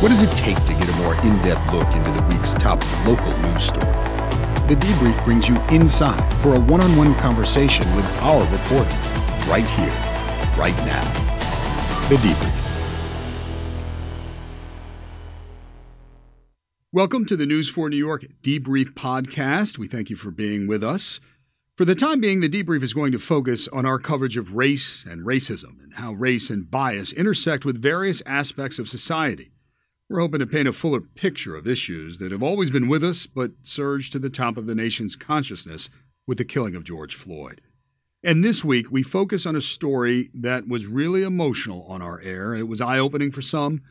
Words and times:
What 0.00 0.08
does 0.08 0.22
it 0.22 0.30
take 0.34 0.56
to 0.64 0.72
get 0.72 0.88
a 0.88 0.92
more 0.96 1.14
in 1.16 1.36
depth 1.42 1.70
look 1.74 1.86
into 1.94 2.10
the 2.10 2.26
week's 2.30 2.54
top 2.54 2.82
local 3.06 3.36
news 3.42 3.64
story? 3.64 3.84
The 4.66 4.74
debrief 4.76 5.22
brings 5.26 5.46
you 5.46 5.60
inside 5.64 6.24
for 6.40 6.54
a 6.54 6.58
one 6.58 6.80
on 6.80 6.96
one 6.96 7.14
conversation 7.16 7.84
with 7.94 8.06
our 8.22 8.40
reporters 8.50 8.94
right 9.46 9.68
here, 9.68 9.92
right 10.56 10.74
now. 10.86 11.02
The 12.08 12.14
debrief. 12.16 12.56
Welcome 16.94 17.26
to 17.26 17.36
the 17.36 17.44
News 17.44 17.68
4 17.68 17.90
New 17.90 17.98
York 17.98 18.24
Debrief 18.42 18.94
Podcast. 18.94 19.76
We 19.76 19.86
thank 19.86 20.08
you 20.08 20.16
for 20.16 20.30
being 20.30 20.66
with 20.66 20.82
us. 20.82 21.20
For 21.76 21.84
the 21.84 21.94
time 21.94 22.22
being, 22.22 22.40
the 22.40 22.48
debrief 22.48 22.82
is 22.82 22.94
going 22.94 23.12
to 23.12 23.18
focus 23.18 23.68
on 23.68 23.84
our 23.84 23.98
coverage 23.98 24.38
of 24.38 24.54
race 24.54 25.04
and 25.04 25.26
racism 25.26 25.78
and 25.82 25.96
how 25.96 26.14
race 26.14 26.48
and 26.48 26.70
bias 26.70 27.12
intersect 27.12 27.66
with 27.66 27.82
various 27.82 28.22
aspects 28.24 28.78
of 28.78 28.88
society. 28.88 29.50
We're 30.10 30.18
hoping 30.18 30.40
to 30.40 30.46
paint 30.48 30.66
a 30.66 30.72
fuller 30.72 31.00
picture 31.00 31.54
of 31.54 31.68
issues 31.68 32.18
that 32.18 32.32
have 32.32 32.42
always 32.42 32.68
been 32.68 32.88
with 32.88 33.04
us 33.04 33.26
but 33.26 33.52
surged 33.62 34.10
to 34.10 34.18
the 34.18 34.28
top 34.28 34.56
of 34.56 34.66
the 34.66 34.74
nation's 34.74 35.14
consciousness 35.14 35.88
with 36.26 36.36
the 36.36 36.44
killing 36.44 36.74
of 36.74 36.82
George 36.82 37.14
Floyd. 37.14 37.60
And 38.20 38.42
this 38.42 38.64
week, 38.64 38.90
we 38.90 39.04
focus 39.04 39.46
on 39.46 39.54
a 39.54 39.60
story 39.60 40.28
that 40.34 40.66
was 40.66 40.88
really 40.88 41.22
emotional 41.22 41.84
on 41.84 42.02
our 42.02 42.20
air. 42.22 42.56
It 42.56 42.66
was 42.66 42.80
eye 42.80 42.98
opening 42.98 43.30
for 43.30 43.40
some 43.40 43.82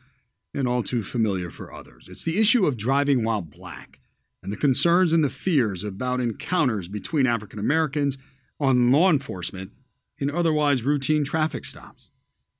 and 0.53 0.67
all 0.67 0.83
too 0.83 1.03
familiar 1.03 1.49
for 1.49 1.73
others. 1.73 2.09
It's 2.09 2.25
the 2.25 2.37
issue 2.37 2.65
of 2.65 2.75
driving 2.75 3.23
while 3.23 3.41
black 3.41 4.01
and 4.43 4.51
the 4.51 4.57
concerns 4.57 5.13
and 5.13 5.23
the 5.23 5.29
fears 5.29 5.85
about 5.85 6.19
encounters 6.19 6.89
between 6.89 7.27
African 7.27 7.59
Americans 7.59 8.17
on 8.59 8.91
law 8.91 9.09
enforcement 9.09 9.71
in 10.17 10.29
otherwise 10.29 10.83
routine 10.83 11.23
traffic 11.23 11.63
stops. 11.63 12.11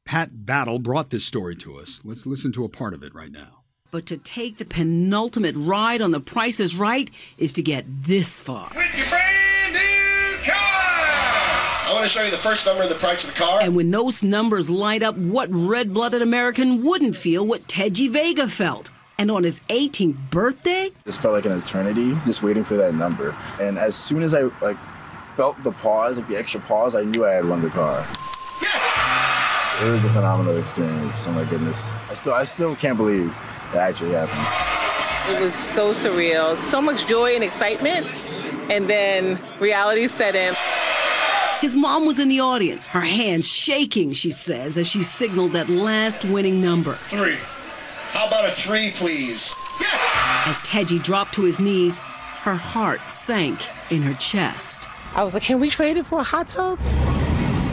Pat 0.05 0.43
Battle 0.45 0.79
brought 0.79 1.11
this 1.11 1.25
story 1.25 1.55
to 1.57 1.77
us. 1.77 2.01
Let's 2.05 2.25
listen 2.25 2.53
to 2.53 2.63
a 2.63 2.69
part 2.69 2.95
of 2.95 3.03
it 3.03 3.13
right 3.13 3.31
now. 3.31 3.58
But 3.91 4.05
to 4.05 4.17
take 4.17 4.57
the 4.59 4.65
penultimate 4.65 5.55
ride 5.57 5.99
on 5.99 6.11
The 6.11 6.19
Price 6.19 6.59
is 6.59 6.75
Right 6.75 7.09
is 7.39 7.53
to 7.53 7.63
get 7.63 7.85
this 7.87 8.39
far. 8.39 8.69
With 8.75 8.85
your 8.93 9.09
brand 9.09 9.73
new 9.73 10.45
car! 10.45 10.53
I 10.53 11.89
want 11.91 12.03
to 12.03 12.09
show 12.09 12.21
you 12.23 12.29
the 12.29 12.43
first 12.43 12.67
number 12.67 12.83
of 12.83 12.89
the 12.89 12.99
price 12.99 13.23
of 13.23 13.33
the 13.33 13.35
car. 13.35 13.63
And 13.63 13.75
when 13.75 13.89
those 13.89 14.23
numbers 14.23 14.69
light 14.69 15.01
up, 15.01 15.17
what 15.17 15.49
red 15.51 15.91
blooded 15.91 16.21
American 16.21 16.83
wouldn't 16.83 17.15
feel 17.15 17.43
what 17.43 17.63
Teji 17.63 18.11
Vega 18.11 18.47
felt? 18.47 18.91
And 19.17 19.31
on 19.31 19.43
his 19.43 19.59
18th 19.61 20.29
birthday, 20.29 20.91
this 21.03 21.17
felt 21.17 21.33
like 21.33 21.45
an 21.45 21.53
eternity, 21.53 22.15
just 22.27 22.43
waiting 22.43 22.63
for 22.63 22.75
that 22.77 22.93
number. 22.93 23.35
And 23.59 23.79
as 23.79 23.95
soon 23.95 24.21
as 24.21 24.35
I 24.35 24.43
like 24.61 24.77
felt 25.35 25.61
the 25.63 25.71
pause, 25.71 26.19
like 26.19 26.27
the 26.27 26.37
extra 26.37 26.61
pause, 26.61 26.93
I 26.93 27.01
knew 27.01 27.25
I 27.25 27.31
had 27.31 27.45
won 27.45 27.63
the 27.63 27.71
car. 27.71 28.07
Yes! 28.61 29.81
It 29.81 29.91
was 29.91 30.05
a 30.05 30.13
phenomenal 30.13 30.57
experience. 30.57 31.25
Oh 31.25 31.31
my 31.31 31.49
goodness, 31.49 31.89
I 32.07 32.13
still 32.13 32.33
I 32.33 32.43
still 32.43 32.75
can't 32.75 32.95
believe 32.95 33.33
that 33.73 33.89
actually 33.89 34.13
happened. 34.13 35.35
It 35.35 35.41
was 35.41 35.53
so 35.53 35.91
surreal, 35.91 36.57
so 36.57 36.81
much 36.81 37.07
joy 37.07 37.35
and 37.35 37.43
excitement, 37.43 38.07
and 38.71 38.89
then 38.89 39.39
reality 39.59 40.07
set 40.07 40.35
in. 40.35 40.55
His 41.61 41.75
mom 41.75 42.05
was 42.05 42.19
in 42.19 42.29
the 42.29 42.39
audience, 42.39 42.85
her 42.85 43.01
hands 43.01 43.47
shaking, 43.47 44.13
she 44.13 44.31
says, 44.31 44.77
as 44.77 44.87
she 44.87 45.03
signaled 45.03 45.53
that 45.53 45.69
last 45.69 46.23
winning 46.25 46.61
number. 46.61 46.97
Three. 47.09 47.37
How 48.11 48.27
about 48.27 48.49
a 48.49 48.55
three, 48.63 48.91
please? 48.97 49.53
Yes! 49.79 50.47
As 50.47 50.61
Teji 50.61 51.03
dropped 51.03 51.33
to 51.35 51.43
his 51.43 51.59
knees, 51.59 51.99
her 51.99 52.55
heart 52.55 53.01
sank 53.11 53.59
in 53.91 54.01
her 54.01 54.13
chest. 54.13 54.87
I 55.13 55.23
was 55.23 55.33
like, 55.33 55.43
can 55.43 55.59
we 55.59 55.69
trade 55.69 55.97
it 55.97 56.05
for 56.05 56.19
a 56.19 56.23
hot 56.23 56.47
tub? 56.47 56.79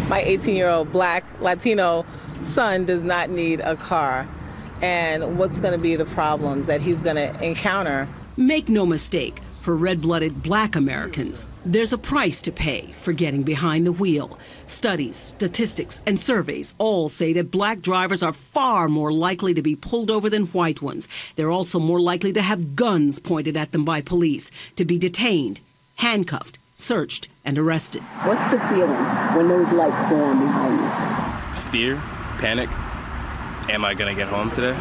My 0.09 0.23
18 0.25 0.55
year 0.55 0.69
old 0.69 0.93
black 0.93 1.25
Latino 1.41 2.05
son 2.41 2.85
does 2.85 3.03
not 3.03 3.31
need 3.31 3.61
a 3.61 3.77
car. 3.77 4.29
And 4.83 5.39
what's 5.39 5.59
going 5.59 5.73
to 5.73 5.79
be 5.79 5.97
the 5.97 6.05
problems 6.05 6.67
that 6.67 6.81
he's 6.81 7.01
going 7.01 7.17
to 7.17 7.43
encounter? 7.43 8.09
Make 8.37 8.69
no 8.69 8.85
mistake, 8.85 9.41
for 9.67 9.75
red 9.75 10.01
blooded 10.01 10.45
black 10.45 10.77
Americans, 10.77 11.49
there's 11.65 11.93
a 11.93 11.99
price 11.99 12.41
to 12.43 12.53
pay 12.53 12.93
for 12.93 13.12
getting 13.12 13.43
behind 13.43 13.84
the 13.84 13.91
wheel. 13.91 14.39
Studies, 14.67 15.17
statistics, 15.17 16.03
and 16.06 16.21
surveys 16.21 16.77
all 16.78 17.09
say 17.09 17.33
that 17.33 17.50
black 17.50 17.81
drivers 17.81 18.23
are 18.23 18.33
far 18.33 18.89
more 18.89 19.12
likely 19.12 19.55
to 19.55 19.62
be 19.62 19.75
pulled 19.75 20.09
over 20.09 20.31
than 20.31 20.47
white 20.47 20.81
ones. 20.83 21.09
They're 21.34 21.50
also 21.50 21.81
more 21.81 21.99
likely 21.99 22.33
to 22.34 22.43
have 22.43 22.77
guns 22.77 23.19
pointed 23.19 23.56
at 23.56 23.73
them 23.73 23.84
by 23.84 24.03
police, 24.03 24.53
to 24.77 24.84
be 24.84 24.99
detained, 24.99 25.61
handcuffed, 25.97 26.61
searched, 26.77 27.29
and 27.45 27.59
arrested. 27.59 28.03
What's 28.23 28.47
the 28.47 28.61
feeling 28.69 29.05
when 29.34 29.49
those 29.49 29.73
lights 29.73 30.06
go 30.06 30.23
on 30.23 30.39
behind 30.39 30.79
you? 30.79 31.61
Fear, 31.73 31.97
panic. 32.39 32.71
Am 33.69 33.84
I 33.84 33.94
going 33.94 34.15
to 34.15 34.21
get 34.21 34.28
home 34.28 34.53
today? 34.53 34.77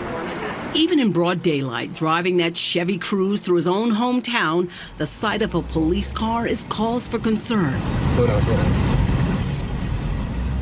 Even 0.76 1.00
in 1.00 1.12
broad 1.12 1.42
daylight, 1.42 1.94
driving 1.96 2.38
that 2.38 2.56
Chevy 2.56 3.00
Cruze 3.00 3.40
through 3.40 3.56
his 3.56 3.66
own 3.68 3.90
hometown, 3.90 4.70
the 5.00 5.08
sight 5.08 5.42
of 5.42 5.56
a 5.56 5.64
police 5.64 6.14
car 6.14 6.46
is 6.46 6.66
cause 6.66 7.08
for 7.08 7.18
concern. 7.18 7.82
Slow 8.12 8.28
down, 8.28 8.42
slow 8.44 8.56
down. 8.56 8.66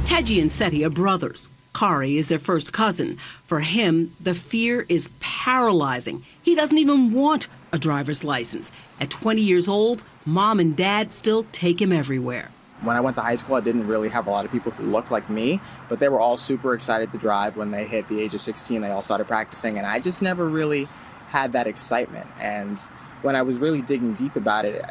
Teji 0.06 0.40
and 0.40 0.50
Seti 0.50 0.86
are 0.86 0.90
brothers. 0.90 1.50
Kari 1.74 2.18
is 2.18 2.30
their 2.30 2.40
first 2.40 2.72
cousin. 2.72 3.18
For 3.44 3.60
him, 3.60 4.16
the 4.22 4.34
fear 4.34 4.86
is 4.88 5.10
paralyzing. 5.20 6.24
He 6.42 6.56
doesn't 6.56 6.78
even 6.78 7.12
want 7.12 7.50
a 7.74 7.78
driver's 7.78 8.24
license. 8.24 8.72
At 9.02 9.10
20 9.10 9.42
years 9.42 9.68
old, 9.68 10.02
mom 10.26 10.62
and 10.62 10.78
dad 10.78 11.12
still 11.12 11.44
take 11.52 11.82
him 11.82 11.92
everywhere. 11.92 12.52
When 12.84 12.98
I 12.98 13.00
went 13.00 13.16
to 13.16 13.22
high 13.22 13.36
school, 13.36 13.56
I 13.56 13.62
didn't 13.62 13.88
really 13.88 14.10
have 14.10 14.28
a 14.28 14.30
lot 14.30 14.44
of 14.44 14.52
people 14.52 14.72
who 14.74 14.84
looked 14.84 15.10
like 15.10 15.30
me, 15.30 15.62
but 15.88 16.00
they 16.00 16.10
were 16.10 16.20
all 16.20 16.36
super 16.36 16.74
excited 16.74 17.12
to 17.14 17.18
drive 17.18 17.56
when 17.56 17.72
they 17.72 17.86
hit 17.86 18.10
the 18.10 18.22
age 18.22 18.34
of 18.34 18.42
16. 18.42 18.82
They 18.82 18.92
all 18.92 19.02
started 19.02 19.28
practicing, 19.28 19.78
and 19.78 19.88
I 19.88 20.00
just 20.00 20.22
never 20.22 20.48
really 20.48 20.90
had 21.28 21.54
that 21.54 21.66
excitement. 21.66 22.28
And 22.40 22.80
when 23.22 23.38
I 23.38 23.42
was 23.42 23.58
really 23.58 23.82
digging 23.82 24.14
deep 24.14 24.36
about 24.36 24.66
it, 24.66 24.84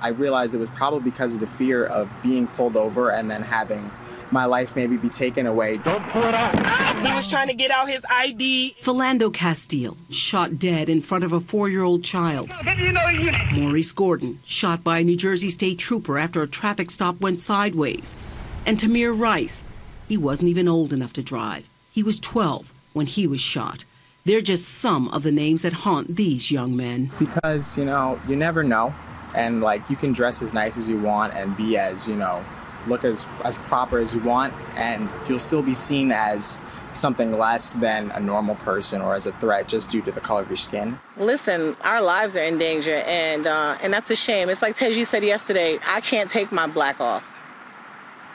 I 0.00 0.08
realized 0.08 0.54
it 0.54 0.58
was 0.58 0.70
probably 0.70 1.00
because 1.00 1.34
of 1.34 1.40
the 1.40 1.46
fear 1.46 1.84
of 1.84 2.14
being 2.22 2.46
pulled 2.46 2.76
over 2.76 3.10
and 3.10 3.30
then 3.30 3.42
having 3.42 3.90
my 4.34 4.44
life 4.44 4.76
maybe 4.76 4.98
be 4.98 5.08
taken 5.08 5.46
away. 5.46 5.78
Don't 5.78 6.02
pull 6.08 6.24
it 6.24 6.34
out. 6.34 7.06
He 7.06 7.14
was 7.14 7.30
trying 7.30 7.48
to 7.48 7.54
get 7.54 7.70
out 7.70 7.88
his 7.88 8.04
ID. 8.10 8.76
Philando 8.82 9.32
Castile, 9.32 9.96
shot 10.10 10.58
dead 10.58 10.90
in 10.90 11.00
front 11.00 11.24
of 11.24 11.32
a 11.32 11.40
four 11.40 11.70
year 11.70 11.82
old 11.82 12.04
child. 12.04 12.50
Maurice 13.52 13.92
Gordon, 13.92 14.40
shot 14.44 14.84
by 14.84 14.98
a 14.98 15.04
New 15.04 15.16
Jersey 15.16 15.48
state 15.48 15.78
trooper 15.78 16.18
after 16.18 16.42
a 16.42 16.48
traffic 16.48 16.90
stop 16.90 17.20
went 17.20 17.40
sideways. 17.40 18.14
And 18.66 18.76
Tamir 18.76 19.18
Rice, 19.18 19.64
he 20.08 20.16
wasn't 20.16 20.50
even 20.50 20.68
old 20.68 20.92
enough 20.92 21.12
to 21.14 21.22
drive. 21.22 21.68
He 21.92 22.02
was 22.02 22.18
12 22.18 22.72
when 22.92 23.06
he 23.06 23.26
was 23.26 23.40
shot. 23.40 23.84
They're 24.24 24.40
just 24.40 24.66
some 24.66 25.08
of 25.08 25.22
the 25.22 25.30
names 25.30 25.62
that 25.62 25.84
haunt 25.84 26.16
these 26.16 26.50
young 26.50 26.74
men. 26.74 27.12
Because, 27.18 27.76
you 27.76 27.84
know, 27.84 28.20
you 28.26 28.36
never 28.36 28.64
know. 28.64 28.94
And, 29.34 29.60
like, 29.60 29.90
you 29.90 29.96
can 29.96 30.12
dress 30.12 30.40
as 30.42 30.54
nice 30.54 30.78
as 30.78 30.88
you 30.88 30.98
want 30.98 31.34
and 31.34 31.56
be 31.56 31.76
as, 31.76 32.08
you 32.08 32.16
know, 32.16 32.44
look 32.86 33.04
as, 33.04 33.26
as 33.44 33.56
proper 33.56 33.98
as 33.98 34.14
you 34.14 34.20
want, 34.20 34.54
and 34.76 35.08
you'll 35.28 35.38
still 35.38 35.62
be 35.62 35.74
seen 35.74 36.12
as 36.12 36.60
something 36.92 37.36
less 37.36 37.72
than 37.72 38.10
a 38.12 38.20
normal 38.20 38.54
person 38.56 39.02
or 39.02 39.14
as 39.14 39.26
a 39.26 39.32
threat 39.32 39.68
just 39.68 39.88
due 39.88 40.00
to 40.02 40.12
the 40.12 40.20
color 40.20 40.42
of 40.42 40.48
your 40.48 40.56
skin. 40.56 40.98
Listen, 41.16 41.76
our 41.82 42.00
lives 42.00 42.36
are 42.36 42.44
in 42.44 42.58
danger, 42.58 43.02
and 43.06 43.46
uh, 43.46 43.76
and 43.82 43.92
that's 43.92 44.10
a 44.10 44.16
shame. 44.16 44.48
It's 44.48 44.62
like 44.62 44.76
Teji 44.76 45.04
said 45.04 45.24
yesterday. 45.24 45.78
I 45.86 46.00
can't 46.00 46.30
take 46.30 46.52
my 46.52 46.66
black 46.66 47.00
off. 47.00 47.30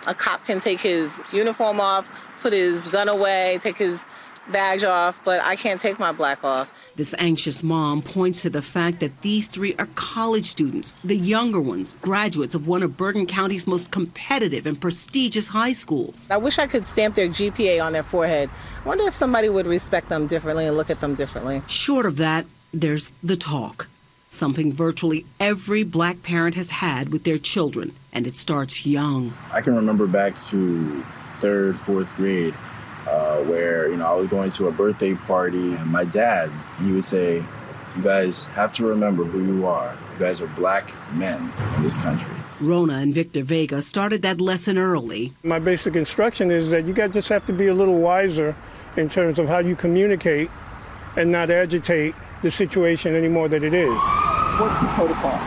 A 0.07 0.13
cop 0.13 0.45
can 0.45 0.59
take 0.59 0.79
his 0.79 1.19
uniform 1.31 1.79
off, 1.79 2.09
put 2.41 2.53
his 2.53 2.88
gun 2.88 3.09
away, 3.09 3.59
take 3.61 3.77
his 3.77 4.05
badge 4.51 4.83
off, 4.83 5.19
but 5.23 5.41
I 5.41 5.55
can't 5.55 5.79
take 5.79 5.99
my 5.99 6.11
black 6.11 6.43
off. 6.43 6.71
This 6.95 7.13
anxious 7.17 7.63
mom 7.63 8.01
points 8.01 8.41
to 8.41 8.49
the 8.49 8.61
fact 8.61 8.99
that 8.99 9.21
these 9.21 9.49
three 9.49 9.75
are 9.75 9.87
college 9.95 10.45
students, 10.45 10.99
the 11.03 11.15
younger 11.15 11.61
ones, 11.61 11.95
graduates 12.01 12.55
of 12.55 12.67
one 12.67 12.83
of 12.83 12.97
Bergen 12.97 13.25
County's 13.25 13.67
most 13.67 13.91
competitive 13.91 14.65
and 14.65 14.79
prestigious 14.79 15.49
high 15.49 15.73
schools. 15.73 16.29
I 16.29 16.38
wish 16.38 16.59
I 16.59 16.67
could 16.67 16.85
stamp 16.85 17.15
their 17.15 17.29
GPA 17.29 17.83
on 17.83 17.93
their 17.93 18.03
forehead. 18.03 18.49
I 18.83 18.88
wonder 18.88 19.05
if 19.05 19.15
somebody 19.15 19.49
would 19.49 19.67
respect 19.67 20.09
them 20.09 20.27
differently 20.27 20.65
and 20.65 20.75
look 20.75 20.89
at 20.89 20.99
them 20.99 21.15
differently. 21.15 21.61
Short 21.67 22.06
of 22.06 22.18
that, 22.18 22.45
there's 22.74 23.12
the 23.24 23.38
talk. 23.38 23.88
Something 24.29 24.71
virtually 24.71 25.25
every 25.39 25.83
black 25.83 26.21
parent 26.21 26.53
has 26.56 26.69
had 26.69 27.09
with 27.09 27.24
their 27.24 27.39
children, 27.39 27.95
and 28.13 28.27
it 28.27 28.38
starts 28.38 28.85
young. 28.85 29.33
I 29.51 29.62
can 29.62 29.75
remember 29.75 30.06
back 30.06 30.38
to 30.50 31.03
third, 31.39 31.77
fourth 31.79 32.13
grade 32.15 32.53
uh, 33.09 33.38
where 33.44 33.89
you 33.89 33.97
know 33.97 34.06
I 34.06 34.13
was 34.13 34.27
going 34.27 34.51
to 34.51 34.67
a 34.67 34.71
birthday 34.71 35.15
party, 35.15 35.73
and 35.73 35.88
my 35.88 36.03
dad 36.06 36.51
he 36.79 36.91
would 36.91 37.06
say, 37.06 37.44
"You 37.95 38.03
guys 38.03 38.45
have 38.45 38.71
to 38.73 38.85
remember 38.85 39.23
who 39.23 39.45
you 39.45 39.65
are. 39.65 39.97
You 40.13 40.25
guys 40.25 40.41
are 40.41 40.47
black 40.47 40.94
men 41.13 41.51
in 41.77 41.83
this 41.83 41.97
country." 41.97 42.31
Rona 42.61 42.95
and 42.95 43.13
Victor 43.13 43.41
Vega 43.41 43.81
started 43.81 44.21
that 44.23 44.41
lesson 44.41 44.77
early. 44.77 45.33
My 45.44 45.59
basic 45.59 45.95
instruction 45.95 46.51
is 46.51 46.69
that 46.71 46.85
you 46.85 46.94
guys 46.94 47.13
just 47.13 47.29
have 47.29 47.45
to 47.45 47.53
be 47.53 47.67
a 47.67 47.73
little 47.73 47.97
wiser 48.00 48.56
in 48.97 49.07
terms 49.07 49.39
of 49.39 49.47
how 49.47 49.59
you 49.59 49.77
communicate 49.77 50.51
and 51.15 51.31
not 51.31 51.50
agitate 51.50 52.15
the 52.44 52.51
situation 52.51 53.15
any 53.15 53.29
more 53.29 53.47
than 53.47 53.63
it 53.63 53.73
is. 53.73 53.97
What's 54.59 54.79
the 54.81 54.88
protocol 54.88 55.38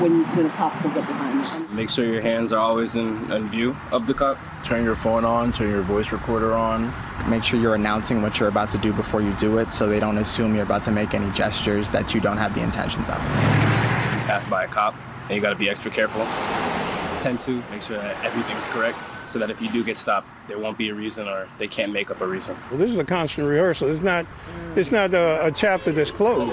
when, 0.00 0.24
when 0.36 0.46
a 0.46 0.50
cop 0.50 0.72
pulls 0.80 0.96
up 0.96 1.06
behind 1.06 1.39
you? 1.39 1.39
Make 1.72 1.90
sure 1.90 2.04
your 2.04 2.20
hands 2.22 2.52
are 2.52 2.58
always 2.58 2.96
in, 2.96 3.30
in 3.30 3.48
view 3.48 3.76
of 3.92 4.06
the 4.06 4.14
cop. 4.14 4.38
Turn 4.64 4.84
your 4.84 4.96
phone 4.96 5.24
on, 5.24 5.52
turn 5.52 5.70
your 5.70 5.82
voice 5.82 6.10
recorder 6.10 6.52
on, 6.52 6.92
Make 7.28 7.44
sure 7.44 7.60
you're 7.60 7.74
announcing 7.74 8.22
what 8.22 8.40
you're 8.40 8.48
about 8.48 8.70
to 8.70 8.78
do 8.78 8.92
before 8.92 9.20
you 9.20 9.32
do 9.34 9.58
it 9.58 9.72
so 9.72 9.86
they 9.86 10.00
don't 10.00 10.18
assume 10.18 10.54
you're 10.54 10.64
about 10.64 10.82
to 10.84 10.90
make 10.90 11.12
any 11.14 11.30
gestures 11.32 11.90
that 11.90 12.14
you 12.14 12.20
don't 12.20 12.38
have 12.38 12.54
the 12.54 12.62
intentions 12.62 13.08
of. 13.08 13.16
You 13.16 14.26
pass 14.26 14.48
by 14.48 14.64
a 14.64 14.68
cop 14.68 14.94
and 15.28 15.36
you 15.36 15.40
got 15.40 15.50
to 15.50 15.56
be 15.56 15.68
extra 15.68 15.90
careful. 15.90 16.24
Tend 17.22 17.38
to 17.40 17.62
make 17.70 17.82
sure 17.82 17.98
that 17.98 18.24
everything's 18.24 18.68
correct 18.68 18.98
so 19.30 19.38
that 19.38 19.50
if 19.50 19.62
you 19.62 19.70
do 19.70 19.84
get 19.84 19.96
stopped, 19.96 20.28
there 20.48 20.58
won't 20.58 20.76
be 20.76 20.88
a 20.88 20.94
reason 20.94 21.28
or 21.28 21.48
they 21.58 21.68
can't 21.68 21.92
make 21.92 22.10
up 22.10 22.20
a 22.20 22.26
reason. 22.26 22.56
Well, 22.70 22.78
this 22.78 22.90
is 22.90 22.96
a 22.96 23.04
constant 23.04 23.48
rehearsal. 23.48 23.88
It's 23.88 24.02
not, 24.02 24.26
it's 24.76 24.90
not 24.90 25.14
a, 25.14 25.46
a 25.46 25.52
chapter 25.52 25.92
that's 25.92 26.10
closed. 26.10 26.52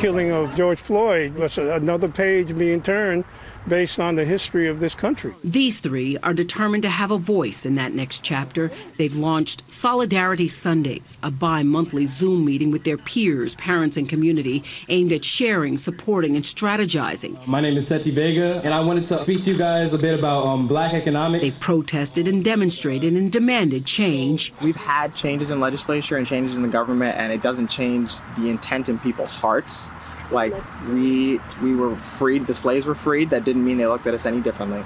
Killing 0.00 0.30
of 0.32 0.54
George 0.56 0.80
Floyd 0.80 1.34
was 1.36 1.56
another 1.56 2.08
page 2.08 2.56
being 2.56 2.82
turned 2.82 3.24
based 3.68 3.98
on 3.98 4.14
the 4.14 4.24
history 4.24 4.68
of 4.68 4.80
this 4.80 4.94
country. 4.94 5.34
These 5.42 5.80
three 5.80 6.16
are 6.18 6.34
determined 6.34 6.82
to 6.84 6.88
have 6.88 7.10
a 7.10 7.18
voice 7.18 7.66
in 7.66 7.74
that 7.76 7.92
next 7.92 8.22
chapter. 8.22 8.70
They've 8.96 9.14
launched 9.14 9.64
Solidarity 9.70 10.48
Sundays, 10.48 11.18
a 11.22 11.30
bi 11.30 11.62
monthly 11.62 12.06
Zoom 12.06 12.44
meeting 12.44 12.70
with 12.70 12.84
their 12.84 12.98
peers, 12.98 13.54
parents, 13.56 13.96
and 13.96 14.08
community 14.08 14.62
aimed 14.88 15.12
at 15.12 15.24
sharing, 15.24 15.76
supporting, 15.76 16.36
and 16.36 16.44
strategizing. 16.44 17.44
My 17.46 17.60
name 17.60 17.76
is 17.76 17.88
Seti 17.88 18.10
Vega, 18.10 18.60
and 18.62 18.72
I 18.72 18.80
wanted 18.80 19.06
to 19.06 19.18
speak 19.20 19.42
to 19.44 19.52
you 19.52 19.58
guys 19.58 19.92
a 19.92 19.98
bit 19.98 20.18
about 20.18 20.46
um, 20.46 20.68
black 20.68 20.92
economics. 20.96 21.44
They 21.44 21.60
protested 21.60 22.26
and 22.26 22.44
demonstrated 22.44 23.12
and 23.14 23.30
demanded 23.30 23.86
change. 23.86 24.52
We've 24.60 24.76
had 24.76 25.14
changes 25.14 25.50
in 25.50 25.60
legislature 25.60 26.16
and 26.16 26.26
changes 26.26 26.56
in 26.56 26.62
the 26.62 26.68
government, 26.68 27.16
and 27.16 27.32
it 27.32 27.42
doesn't 27.42 27.68
change 27.68 28.20
the 28.36 28.48
intent 28.48 28.88
in 28.88 28.98
people's 28.98 29.30
hearts. 29.30 29.90
Like 30.30 30.54
we 30.88 31.38
we 31.62 31.76
were 31.76 31.94
freed 31.96 32.46
the 32.46 32.54
slaves 32.54 32.86
were 32.86 32.96
freed. 32.96 33.30
That 33.30 33.44
didn't 33.44 33.64
mean 33.64 33.78
they 33.78 33.86
looked 33.86 34.06
at 34.06 34.14
us 34.14 34.26
any 34.26 34.40
differently. 34.40 34.84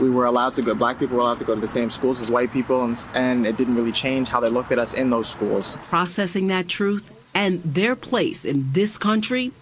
We 0.00 0.10
were 0.10 0.26
allowed 0.26 0.54
to 0.54 0.62
go 0.62 0.74
black 0.74 0.98
people 0.98 1.16
were 1.16 1.22
allowed 1.22 1.38
to 1.38 1.44
go 1.44 1.54
to 1.54 1.60
the 1.60 1.68
same 1.68 1.90
schools 1.90 2.20
as 2.20 2.30
white 2.30 2.52
people 2.52 2.82
and, 2.82 3.02
and 3.14 3.46
it 3.46 3.56
didn't 3.56 3.76
really 3.76 3.92
change 3.92 4.28
how 4.28 4.40
they 4.40 4.50
looked 4.50 4.72
at 4.72 4.78
us 4.78 4.92
in 4.92 5.08
those 5.08 5.28
schools. 5.28 5.78
Processing 5.88 6.48
that 6.48 6.68
truth 6.68 7.12
and 7.32 7.62
their 7.62 7.94
place 7.96 8.44
in 8.44 8.72
this 8.72 8.98
country 8.98 9.52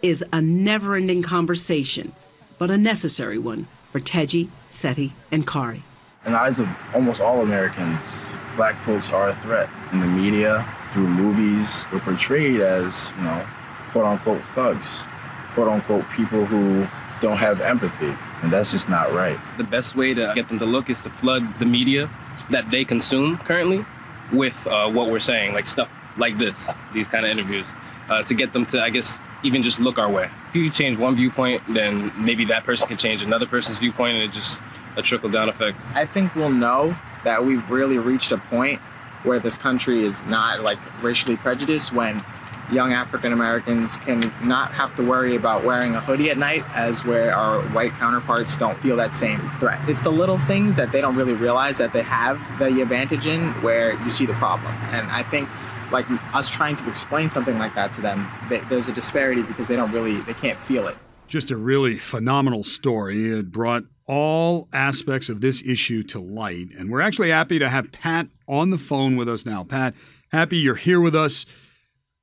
is 0.00 0.24
a 0.32 0.40
never-ending 0.40 1.22
conversation 1.22 2.12
but 2.58 2.70
a 2.70 2.78
necessary 2.78 3.38
one 3.38 3.66
for 3.92 4.00
teji 4.00 4.48
seti 4.70 5.12
and 5.30 5.46
kari 5.46 5.82
in 6.26 6.32
the 6.32 6.38
eyes 6.38 6.58
of 6.58 6.68
almost 6.94 7.20
all 7.20 7.40
americans 7.42 8.24
black 8.56 8.80
folks 8.82 9.12
are 9.12 9.28
a 9.28 9.36
threat 9.42 9.68
in 9.92 10.00
the 10.00 10.06
media 10.06 10.66
through 10.90 11.06
movies 11.06 11.86
we're 11.92 12.00
portrayed 12.00 12.60
as 12.60 13.12
you 13.16 13.22
know 13.22 13.46
quote 13.92 14.06
unquote 14.06 14.42
thugs, 14.54 15.06
quote 15.54 15.68
unquote 15.68 16.08
people 16.10 16.44
who 16.46 16.86
don't 17.20 17.36
have 17.36 17.60
empathy. 17.60 18.16
And 18.42 18.52
that's 18.52 18.72
just 18.72 18.88
not 18.88 19.12
right. 19.12 19.38
The 19.56 19.64
best 19.64 19.94
way 19.94 20.14
to 20.14 20.32
get 20.34 20.48
them 20.48 20.58
to 20.58 20.66
look 20.66 20.90
is 20.90 21.00
to 21.02 21.10
flood 21.10 21.60
the 21.60 21.66
media 21.66 22.10
that 22.50 22.70
they 22.70 22.84
consume 22.84 23.38
currently 23.38 23.84
with 24.32 24.66
uh, 24.66 24.90
what 24.90 25.10
we're 25.10 25.20
saying, 25.20 25.54
like 25.54 25.66
stuff 25.66 25.92
like 26.16 26.38
this, 26.38 26.68
these 26.92 27.06
kind 27.06 27.24
of 27.24 27.30
interviews, 27.30 27.72
uh, 28.08 28.22
to 28.24 28.34
get 28.34 28.52
them 28.52 28.66
to, 28.66 28.82
I 28.82 28.90
guess, 28.90 29.20
even 29.42 29.62
just 29.62 29.80
look 29.80 29.98
our 29.98 30.10
way. 30.10 30.30
If 30.48 30.56
you 30.56 30.70
change 30.70 30.96
one 30.96 31.16
viewpoint, 31.16 31.62
then 31.68 32.12
maybe 32.16 32.44
that 32.46 32.64
person 32.64 32.88
can 32.88 32.96
change 32.96 33.22
another 33.22 33.46
person's 33.46 33.78
viewpoint, 33.78 34.16
and 34.16 34.24
it 34.24 34.32
just 34.32 34.60
a 34.96 35.02
trickle 35.02 35.30
down 35.30 35.48
effect. 35.48 35.78
I 35.94 36.06
think 36.06 36.34
we'll 36.34 36.50
know 36.50 36.96
that 37.24 37.44
we've 37.44 37.68
really 37.70 37.98
reached 37.98 38.32
a 38.32 38.38
point 38.38 38.80
where 39.22 39.38
this 39.38 39.56
country 39.56 40.04
is 40.04 40.24
not 40.26 40.60
like 40.60 40.78
racially 41.02 41.36
prejudiced 41.36 41.92
when 41.92 42.24
young 42.70 42.92
African 42.92 43.32
Americans 43.32 43.96
can 43.98 44.20
not 44.42 44.72
have 44.72 44.94
to 44.96 45.06
worry 45.06 45.36
about 45.36 45.62
wearing 45.64 45.94
a 45.94 46.00
hoodie 46.00 46.30
at 46.30 46.38
night 46.38 46.64
as 46.74 47.04
where 47.04 47.32
our 47.32 47.60
white 47.68 47.92
counterparts 47.92 48.56
don't 48.56 48.78
feel 48.80 48.96
that 48.96 49.14
same 49.14 49.40
threat. 49.58 49.78
It's 49.88 50.02
the 50.02 50.10
little 50.10 50.38
things 50.40 50.76
that 50.76 50.90
they 50.90 51.00
don't 51.00 51.14
really 51.14 51.34
realize 51.34 51.78
that 51.78 51.92
they 51.92 52.02
have 52.02 52.40
the 52.58 52.80
advantage 52.80 53.26
in 53.26 53.52
where 53.62 53.92
you 54.02 54.10
see 54.10 54.26
the 54.26 54.32
problem. 54.34 54.72
And 54.90 55.10
I 55.10 55.22
think 55.22 55.48
like 55.92 56.06
us 56.34 56.50
trying 56.50 56.76
to 56.76 56.88
explain 56.88 57.30
something 57.30 57.58
like 57.58 57.74
that 57.74 57.92
to 57.94 58.00
them, 58.00 58.28
they, 58.48 58.58
there's 58.60 58.88
a 58.88 58.92
disparity 58.92 59.42
because 59.42 59.68
they 59.68 59.76
don't 59.76 59.92
really, 59.92 60.20
they 60.22 60.34
can't 60.34 60.58
feel 60.58 60.88
it. 60.88 60.96
Just 61.26 61.50
a 61.50 61.56
really 61.56 61.94
phenomenal 61.94 62.62
story. 62.62 63.30
It 63.30 63.50
brought 63.50 63.84
all 64.06 64.68
aspects 64.72 65.28
of 65.28 65.40
this 65.40 65.62
issue 65.64 66.02
to 66.02 66.18
light. 66.18 66.68
And 66.76 66.90
we're 66.90 67.00
actually 67.00 67.30
happy 67.30 67.58
to 67.58 67.68
have 67.68 67.92
Pat 67.92 68.28
on 68.48 68.70
the 68.70 68.78
phone 68.78 69.16
with 69.16 69.28
us 69.28 69.46
now. 69.46 69.64
Pat, 69.64 69.94
happy 70.32 70.56
you're 70.56 70.74
here 70.74 71.00
with 71.00 71.14
us. 71.14 71.46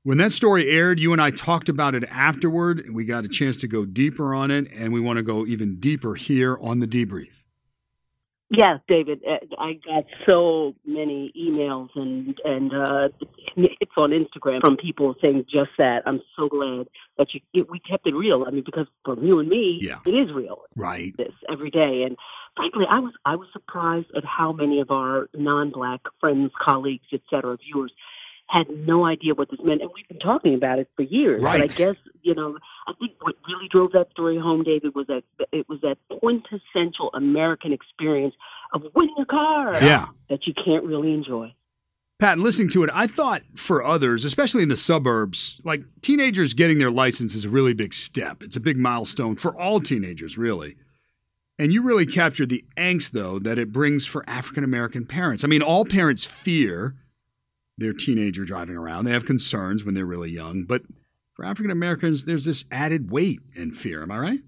When 0.02 0.18
that 0.18 0.32
story 0.32 0.70
aired, 0.70 0.98
you 0.98 1.12
and 1.12 1.20
I 1.20 1.30
talked 1.30 1.68
about 1.68 1.94
it 1.94 2.04
afterward. 2.10 2.86
We 2.92 3.04
got 3.04 3.24
a 3.24 3.28
chance 3.28 3.58
to 3.58 3.68
go 3.68 3.84
deeper 3.84 4.34
on 4.34 4.50
it, 4.50 4.66
and 4.72 4.94
we 4.94 5.00
want 5.00 5.18
to 5.18 5.22
go 5.22 5.44
even 5.44 5.78
deeper 5.78 6.14
here 6.14 6.56
on 6.62 6.80
the 6.80 6.86
debrief. 6.86 7.44
Yeah, 8.52 8.78
David, 8.88 9.20
uh, 9.24 9.38
I 9.58 9.74
got 9.74 10.06
so 10.28 10.74
many 10.84 11.32
emails 11.38 11.88
and 11.94 12.36
and 12.44 12.74
uh, 12.74 13.08
it's 13.56 13.92
on 13.96 14.10
Instagram 14.10 14.60
from 14.60 14.76
people 14.76 15.14
saying 15.22 15.46
just 15.48 15.70
that. 15.78 16.02
I'm 16.04 16.20
so 16.36 16.48
glad 16.48 16.88
that 17.16 17.28
you 17.32 17.66
we 17.70 17.78
kept 17.78 18.08
it 18.08 18.14
real. 18.14 18.44
I 18.44 18.50
mean, 18.50 18.64
because 18.64 18.88
from 19.04 19.24
you 19.24 19.38
and 19.38 19.48
me, 19.48 19.78
yeah. 19.80 20.00
it 20.04 20.14
is 20.14 20.32
real. 20.32 20.62
Right. 20.74 21.16
This 21.16 21.32
every 21.48 21.70
day, 21.70 22.02
and 22.02 22.16
frankly, 22.56 22.86
I 22.90 22.98
was 22.98 23.12
I 23.24 23.36
was 23.36 23.46
surprised 23.52 24.08
at 24.16 24.24
how 24.24 24.52
many 24.52 24.80
of 24.80 24.90
our 24.90 25.28
non-black 25.32 26.00
friends, 26.18 26.50
colleagues, 26.58 27.06
etc., 27.12 27.56
viewers 27.56 27.92
had 28.50 28.68
no 28.68 29.04
idea 29.04 29.34
what 29.34 29.48
this 29.48 29.60
meant, 29.62 29.80
and 29.80 29.90
we've 29.94 30.08
been 30.08 30.18
talking 30.18 30.54
about 30.54 30.80
it 30.80 30.88
for 30.96 31.02
years. 31.02 31.42
Right. 31.42 31.60
But 31.60 31.70
I 31.70 31.74
guess 31.74 31.96
you 32.22 32.34
know, 32.34 32.58
I 32.86 32.92
think 32.94 33.12
what 33.20 33.36
really 33.48 33.68
drove 33.68 33.92
that 33.92 34.10
story 34.10 34.38
home, 34.38 34.62
David, 34.64 34.94
was 34.94 35.06
that 35.06 35.24
it 35.52 35.68
was 35.68 35.80
that 35.82 35.98
quintessential 36.18 37.10
American 37.14 37.72
experience 37.72 38.34
of 38.72 38.82
winning 38.94 39.14
a 39.18 39.24
car. 39.24 39.74
Yeah. 39.74 40.08
That 40.28 40.46
you 40.46 40.54
can't 40.54 40.84
really 40.84 41.14
enjoy. 41.14 41.54
Pat, 42.18 42.38
listening 42.38 42.68
to 42.70 42.82
it, 42.82 42.90
I 42.92 43.06
thought 43.06 43.42
for 43.54 43.82
others, 43.82 44.26
especially 44.26 44.62
in 44.62 44.68
the 44.68 44.76
suburbs, 44.76 45.60
like 45.64 45.82
teenagers 46.02 46.52
getting 46.52 46.78
their 46.78 46.90
license 46.90 47.34
is 47.34 47.46
a 47.46 47.48
really 47.48 47.72
big 47.72 47.94
step. 47.94 48.42
It's 48.42 48.56
a 48.56 48.60
big 48.60 48.76
milestone 48.76 49.36
for 49.36 49.56
all 49.56 49.80
teenagers, 49.80 50.36
really. 50.36 50.76
And 51.58 51.72
you 51.72 51.82
really 51.82 52.06
captured 52.06 52.50
the 52.50 52.64
angst, 52.76 53.12
though, 53.12 53.38
that 53.38 53.58
it 53.58 53.72
brings 53.72 54.06
for 54.06 54.22
African 54.28 54.64
American 54.64 55.06
parents. 55.06 55.44
I 55.44 55.46
mean, 55.46 55.62
all 55.62 55.84
parents 55.84 56.24
fear 56.24 56.94
their 57.80 57.92
teenager 57.94 58.44
driving 58.44 58.76
around. 58.76 59.04
They 59.06 59.12
have 59.12 59.24
concerns 59.26 59.84
when 59.84 59.94
they're 59.94 60.06
really 60.06 60.30
young. 60.30 60.64
But 60.64 60.82
for 61.32 61.44
African 61.44 61.70
Americans, 61.70 62.24
there's 62.24 62.44
this 62.44 62.64
added 62.70 63.10
weight 63.10 63.40
and 63.56 63.76
fear. 63.76 64.02
Am 64.02 64.12
I 64.12 64.18
right? 64.18 64.38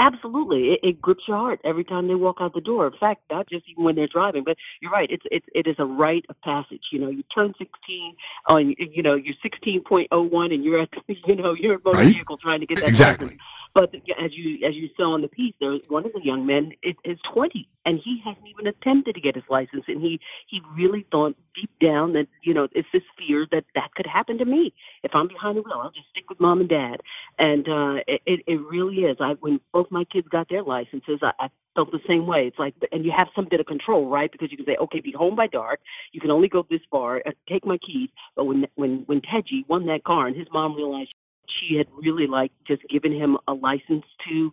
Absolutely, 0.00 0.74
it, 0.74 0.80
it 0.84 1.02
grips 1.02 1.24
your 1.26 1.36
heart 1.36 1.60
every 1.64 1.82
time 1.82 2.06
they 2.06 2.14
walk 2.14 2.36
out 2.40 2.54
the 2.54 2.60
door. 2.60 2.86
In 2.86 2.92
fact, 3.00 3.22
not 3.32 3.48
just 3.48 3.68
even 3.68 3.82
when 3.82 3.96
they're 3.96 4.06
driving, 4.06 4.44
but 4.44 4.56
you're 4.80 4.92
right. 4.92 5.10
It's 5.10 5.24
it's 5.32 5.46
it 5.52 5.66
is 5.66 5.74
a 5.80 5.84
rite 5.84 6.24
of 6.28 6.40
passage. 6.42 6.82
You 6.92 7.00
know, 7.00 7.08
you 7.10 7.24
turn 7.36 7.52
16 7.58 8.14
uh, 8.48 8.54
on 8.54 8.76
you 8.78 9.02
know 9.02 9.16
you're 9.16 9.34
16.01, 9.44 10.54
and 10.54 10.62
you're 10.64 10.78
at 10.82 10.90
you 11.26 11.34
know 11.34 11.52
you're 11.52 11.74
a 11.74 11.80
motor 11.84 11.98
Right. 11.98 12.14
vehicle 12.14 12.36
trying 12.36 12.60
to 12.60 12.66
get 12.66 12.78
that 12.78 12.88
Exactly. 12.90 13.26
license. 13.26 13.42
But 13.74 13.94
as 14.18 14.36
you 14.36 14.66
as 14.66 14.74
you 14.74 14.88
saw 14.96 15.14
in 15.14 15.22
the 15.22 15.28
piece, 15.28 15.54
there 15.60 15.70
was 15.70 15.82
one 15.88 16.04
of 16.04 16.12
the 16.12 16.22
young 16.22 16.46
men 16.46 16.72
is, 16.82 16.94
is 17.04 17.18
20, 17.32 17.68
and 17.84 17.98
he 17.98 18.20
hasn't 18.24 18.46
even 18.46 18.66
attempted 18.66 19.14
to 19.14 19.20
get 19.20 19.34
his 19.34 19.44
license, 19.48 19.84
and 19.88 20.00
he 20.00 20.20
he 20.46 20.62
really 20.74 21.06
thought 21.10 21.36
deep 21.54 21.70
down 21.80 22.12
that 22.14 22.28
you 22.42 22.54
know 22.54 22.68
it's 22.72 22.88
this 22.92 23.02
fear 23.16 23.46
that 23.52 23.64
that 23.74 23.94
could 23.94 24.06
happen 24.06 24.38
to 24.38 24.44
me 24.44 24.72
if 25.02 25.14
I'm 25.14 25.28
behind 25.28 25.58
the 25.58 25.62
wheel. 25.62 25.80
I'll 25.80 25.90
just 25.90 26.08
stick 26.10 26.28
with 26.28 26.40
mom 26.40 26.60
and 26.60 26.68
dad, 26.68 27.02
and 27.38 27.68
uh, 27.68 28.00
it 28.06 28.22
it 28.46 28.60
really 28.62 29.04
is. 29.04 29.16
I 29.20 29.34
when 29.34 29.60
both 29.72 29.90
my 29.90 30.04
kids 30.04 30.28
got 30.28 30.48
their 30.48 30.62
licenses, 30.62 31.18
I, 31.22 31.32
I 31.38 31.50
felt 31.78 31.92
the 31.92 32.00
same 32.08 32.26
way. 32.26 32.48
It's 32.48 32.58
like, 32.58 32.74
and 32.90 33.04
you 33.04 33.12
have 33.12 33.28
some 33.36 33.44
bit 33.44 33.60
of 33.60 33.66
control, 33.66 34.08
right? 34.08 34.30
Because 34.30 34.50
you 34.50 34.56
can 34.56 34.66
say, 34.66 34.76
okay, 34.76 35.00
be 35.00 35.12
home 35.12 35.36
by 35.36 35.46
dark. 35.46 35.80
You 36.10 36.20
can 36.20 36.32
only 36.32 36.48
go 36.48 36.66
this 36.68 36.80
far. 36.90 37.22
Uh, 37.24 37.30
take 37.48 37.64
my 37.64 37.78
keys. 37.78 38.08
But 38.34 38.46
when 38.46 38.66
when 38.74 39.04
when 39.06 39.20
Teji 39.20 39.66
won 39.68 39.86
that 39.86 40.02
car, 40.04 40.26
and 40.26 40.36
his 40.36 40.48
mom 40.52 40.74
realized 40.74 41.14
she 41.48 41.76
had 41.76 41.86
really 41.96 42.26
like 42.26 42.52
just 42.66 42.82
given 42.88 43.12
him 43.12 43.36
a 43.46 43.54
license 43.54 44.04
to 44.28 44.52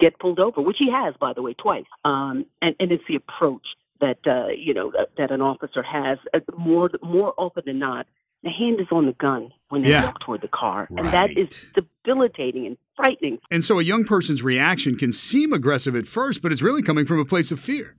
get 0.00 0.18
pulled 0.18 0.40
over, 0.40 0.60
which 0.60 0.78
he 0.78 0.90
has, 0.90 1.14
by 1.18 1.32
the 1.32 1.42
way, 1.42 1.54
twice. 1.54 1.84
Um, 2.04 2.46
and 2.60 2.74
and 2.80 2.92
it's 2.92 3.04
the 3.08 3.16
approach 3.16 3.66
that 4.00 4.18
uh, 4.26 4.48
you 4.48 4.74
know 4.74 4.90
that, 4.96 5.10
that 5.16 5.30
an 5.30 5.40
officer 5.40 5.82
has 5.82 6.18
uh, 6.34 6.40
more 6.56 6.90
more 7.02 7.32
often 7.38 7.62
than 7.66 7.78
not. 7.78 8.06
The 8.42 8.50
hand 8.50 8.80
is 8.80 8.88
on 8.90 9.06
the 9.06 9.12
gun 9.12 9.52
when 9.68 9.82
they 9.82 9.90
Yeah. 9.90 10.04
walk 10.04 10.18
toward 10.18 10.40
the 10.40 10.48
car, 10.48 10.88
and 10.96 11.12
that 11.12 11.30
is 11.36 11.70
debilitating 11.74 12.66
and 12.66 12.76
frightening. 12.96 13.38
And 13.52 13.62
so 13.62 13.78
a 13.78 13.84
young 13.84 14.02
person's 14.04 14.42
reaction 14.42 14.96
can 14.96 15.12
seem 15.12 15.52
aggressive 15.52 15.94
at 15.94 16.06
first, 16.06 16.42
but 16.42 16.50
it's 16.50 16.60
really 16.60 16.82
coming 16.82 17.06
from 17.06 17.20
a 17.20 17.24
place 17.24 17.52
of 17.52 17.60
fear. 17.60 17.94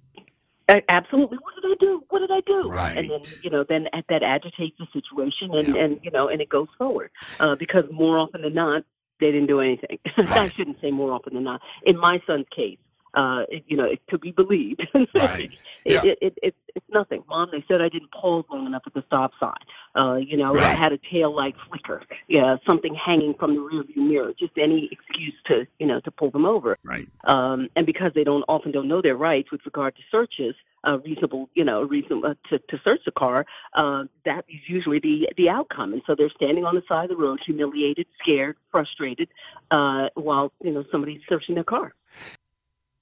Absolutely. 0.90 1.38
What 1.38 1.56
did 1.62 1.72
I 1.72 1.76
do? 1.80 2.04
What 2.10 2.20
did 2.20 2.32
I 2.32 2.42
do? 2.42 2.70
Right. 2.70 2.98
And 2.98 3.10
then 3.10 3.22
you 3.42 3.50
know, 3.50 3.64
then 3.64 3.88
at- 3.94 4.08
that 4.10 4.24
agitates 4.24 4.78
the 4.80 4.88
situation, 4.94 5.54
and 5.54 5.76
and 5.76 6.00
you 6.04 6.12
know, 6.12 6.28
and 6.28 6.42
it 6.42 6.50
goes 6.50 6.68
forward 6.78 7.12
uh, 7.40 7.56
because 7.56 7.86
more 7.92 8.18
often 8.18 8.42
than 8.42 8.54
not, 8.54 8.84
they 9.20 9.32
didn't 9.32 9.48
do 9.48 9.60
anything. 9.60 10.00
I 10.18 10.50
shouldn't 10.50 10.80
say 10.82 10.92
more 10.92 11.12
often 11.12 11.34
than 11.34 11.44
not. 11.44 11.62
In 11.84 11.98
my 11.98 12.22
son's 12.26 12.48
case, 12.56 12.78
uh, 13.14 13.46
you 13.68 13.78
know, 13.78 13.86
it, 13.86 14.02
to 14.10 14.18
be 14.18 14.32
believed. 14.32 14.88
Right. 15.14 15.52
it, 15.86 16.04
it, 16.04 16.18
it, 16.22 16.40
it, 16.42 16.56
it's 16.76 16.86
nothing. 16.90 17.24
Mom, 17.28 17.50
they 17.52 17.64
said 17.68 17.82
I 17.82 17.90
didn't 17.90 18.12
pause 18.12 18.46
long 18.50 18.66
enough 18.66 18.84
at 18.86 18.94
the 18.94 19.04
stop 19.08 19.34
sign. 19.40 19.54
Uh, 19.96 20.16
you 20.16 20.38
know, 20.38 20.58
I 20.58 20.74
had 20.74 20.92
a 20.92 20.98
tail 20.98 21.34
light 21.34 21.56
flicker. 21.68 22.04
Yeah, 22.28 22.58
something 22.66 22.96
hanging 22.96 23.34
from 23.36 23.56
the 23.56 23.62
rearview 23.62 23.98
mirror. 23.98 24.34
Just 24.38 24.58
any 24.58 24.90
excuse 24.92 25.36
to, 25.46 25.68
you 25.80 25.86
know, 25.86 26.00
to 26.02 26.12
pull 26.12 26.32
them 26.32 26.46
over. 26.46 26.78
Right. 26.84 27.08
Um, 27.26 27.70
and 27.76 27.86
because 27.86 28.12
they 28.14 28.24
don't 28.24 28.44
often 28.48 28.72
don't 28.72 28.88
know 28.88 29.02
their 29.02 29.16
rights 29.16 29.52
with 29.52 29.66
regard 29.66 29.96
to 29.96 30.02
searches, 30.12 30.56
uh, 30.86 31.00
reasonable, 31.06 31.50
you 31.54 31.64
know, 31.64 31.84
reason 31.84 32.24
uh, 32.26 32.34
to, 32.50 32.60
to 32.60 32.80
search 32.84 33.02
the 33.06 33.12
car, 33.12 33.46
uh, 33.74 34.06
that 34.26 34.46
is 34.50 34.62
usually 34.68 35.00
the 35.00 35.30
the 35.38 35.50
outcome. 35.50 35.94
And 35.94 36.02
so 36.06 36.16
they're 36.16 36.30
standing 36.30 36.66
on 36.66 36.76
the 36.76 36.84
side 36.88 37.06
of 37.06 37.10
the 37.10 37.24
road, 37.24 37.40
humiliated, 37.46 38.08
scared, 38.22 38.58
frustrated, 38.72 39.30
uh, 39.72 40.10
while 40.16 40.52
you 40.62 40.72
know 40.72 40.84
somebody's 40.92 41.22
searching 41.30 41.56
their 41.56 41.64
car. 41.64 41.94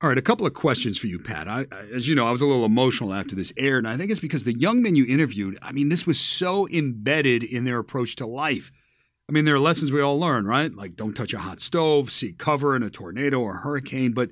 All 0.01 0.09
right, 0.09 0.17
a 0.17 0.21
couple 0.21 0.47
of 0.47 0.55
questions 0.55 0.97
for 0.97 1.05
you, 1.07 1.19
Pat. 1.19 1.47
I, 1.47 1.65
I- 1.71 1.85
as 1.93 2.09
you 2.09 2.15
know, 2.15 2.25
I 2.25 2.31
was 2.31 2.41
a 2.41 2.45
little 2.47 2.65
emotional 2.65 3.13
after 3.13 3.35
this 3.35 3.53
aired, 3.55 3.85
and 3.85 3.87
I 3.93 3.97
think 3.97 4.09
it's 4.09 4.19
because 4.19 4.43
the 4.45 4.57
young 4.57 4.81
men 4.81 4.95
you 4.95 5.05
interviewed, 5.07 5.59
I 5.61 5.71
mean, 5.71 5.89
this 5.89 6.07
was 6.07 6.19
so 6.19 6.67
embedded 6.69 7.43
in 7.43 7.65
their 7.65 7.77
approach 7.77 8.15
to 8.15 8.25
life. 8.25 8.71
I 9.29 9.31
mean, 9.31 9.45
there 9.45 9.55
are 9.55 9.59
lessons 9.59 9.91
we 9.91 10.01
all 10.01 10.19
learn, 10.19 10.45
right? 10.45 10.73
Like 10.73 10.95
don't 10.95 11.13
touch 11.13 11.33
a 11.33 11.39
hot 11.39 11.61
stove, 11.61 12.11
seek 12.11 12.37
cover 12.39 12.75
in 12.75 12.81
a 12.83 12.89
tornado 12.89 13.39
or 13.41 13.57
hurricane. 13.57 14.11
But 14.13 14.29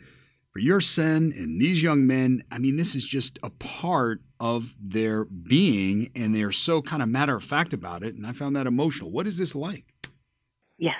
for 0.49 0.59
your 0.59 0.81
son 0.81 1.31
and 1.37 1.61
these 1.61 1.83
young 1.83 2.07
men, 2.07 2.43
I 2.51 2.57
mean, 2.57 2.75
this 2.75 2.95
is 2.95 3.05
just 3.05 3.37
a 3.43 3.51
part 3.51 4.21
of 4.39 4.73
their 4.81 5.23
being, 5.25 6.09
and 6.15 6.35
they're 6.35 6.51
so 6.51 6.81
kind 6.81 7.03
of 7.03 7.09
matter 7.09 7.35
of 7.35 7.43
fact 7.43 7.73
about 7.73 8.01
it. 8.03 8.15
And 8.15 8.25
I 8.25 8.31
found 8.31 8.55
that 8.55 8.65
emotional. 8.67 9.11
What 9.11 9.27
is 9.27 9.37
this 9.37 9.53
like? 9.55 9.85
Yes, 10.79 10.95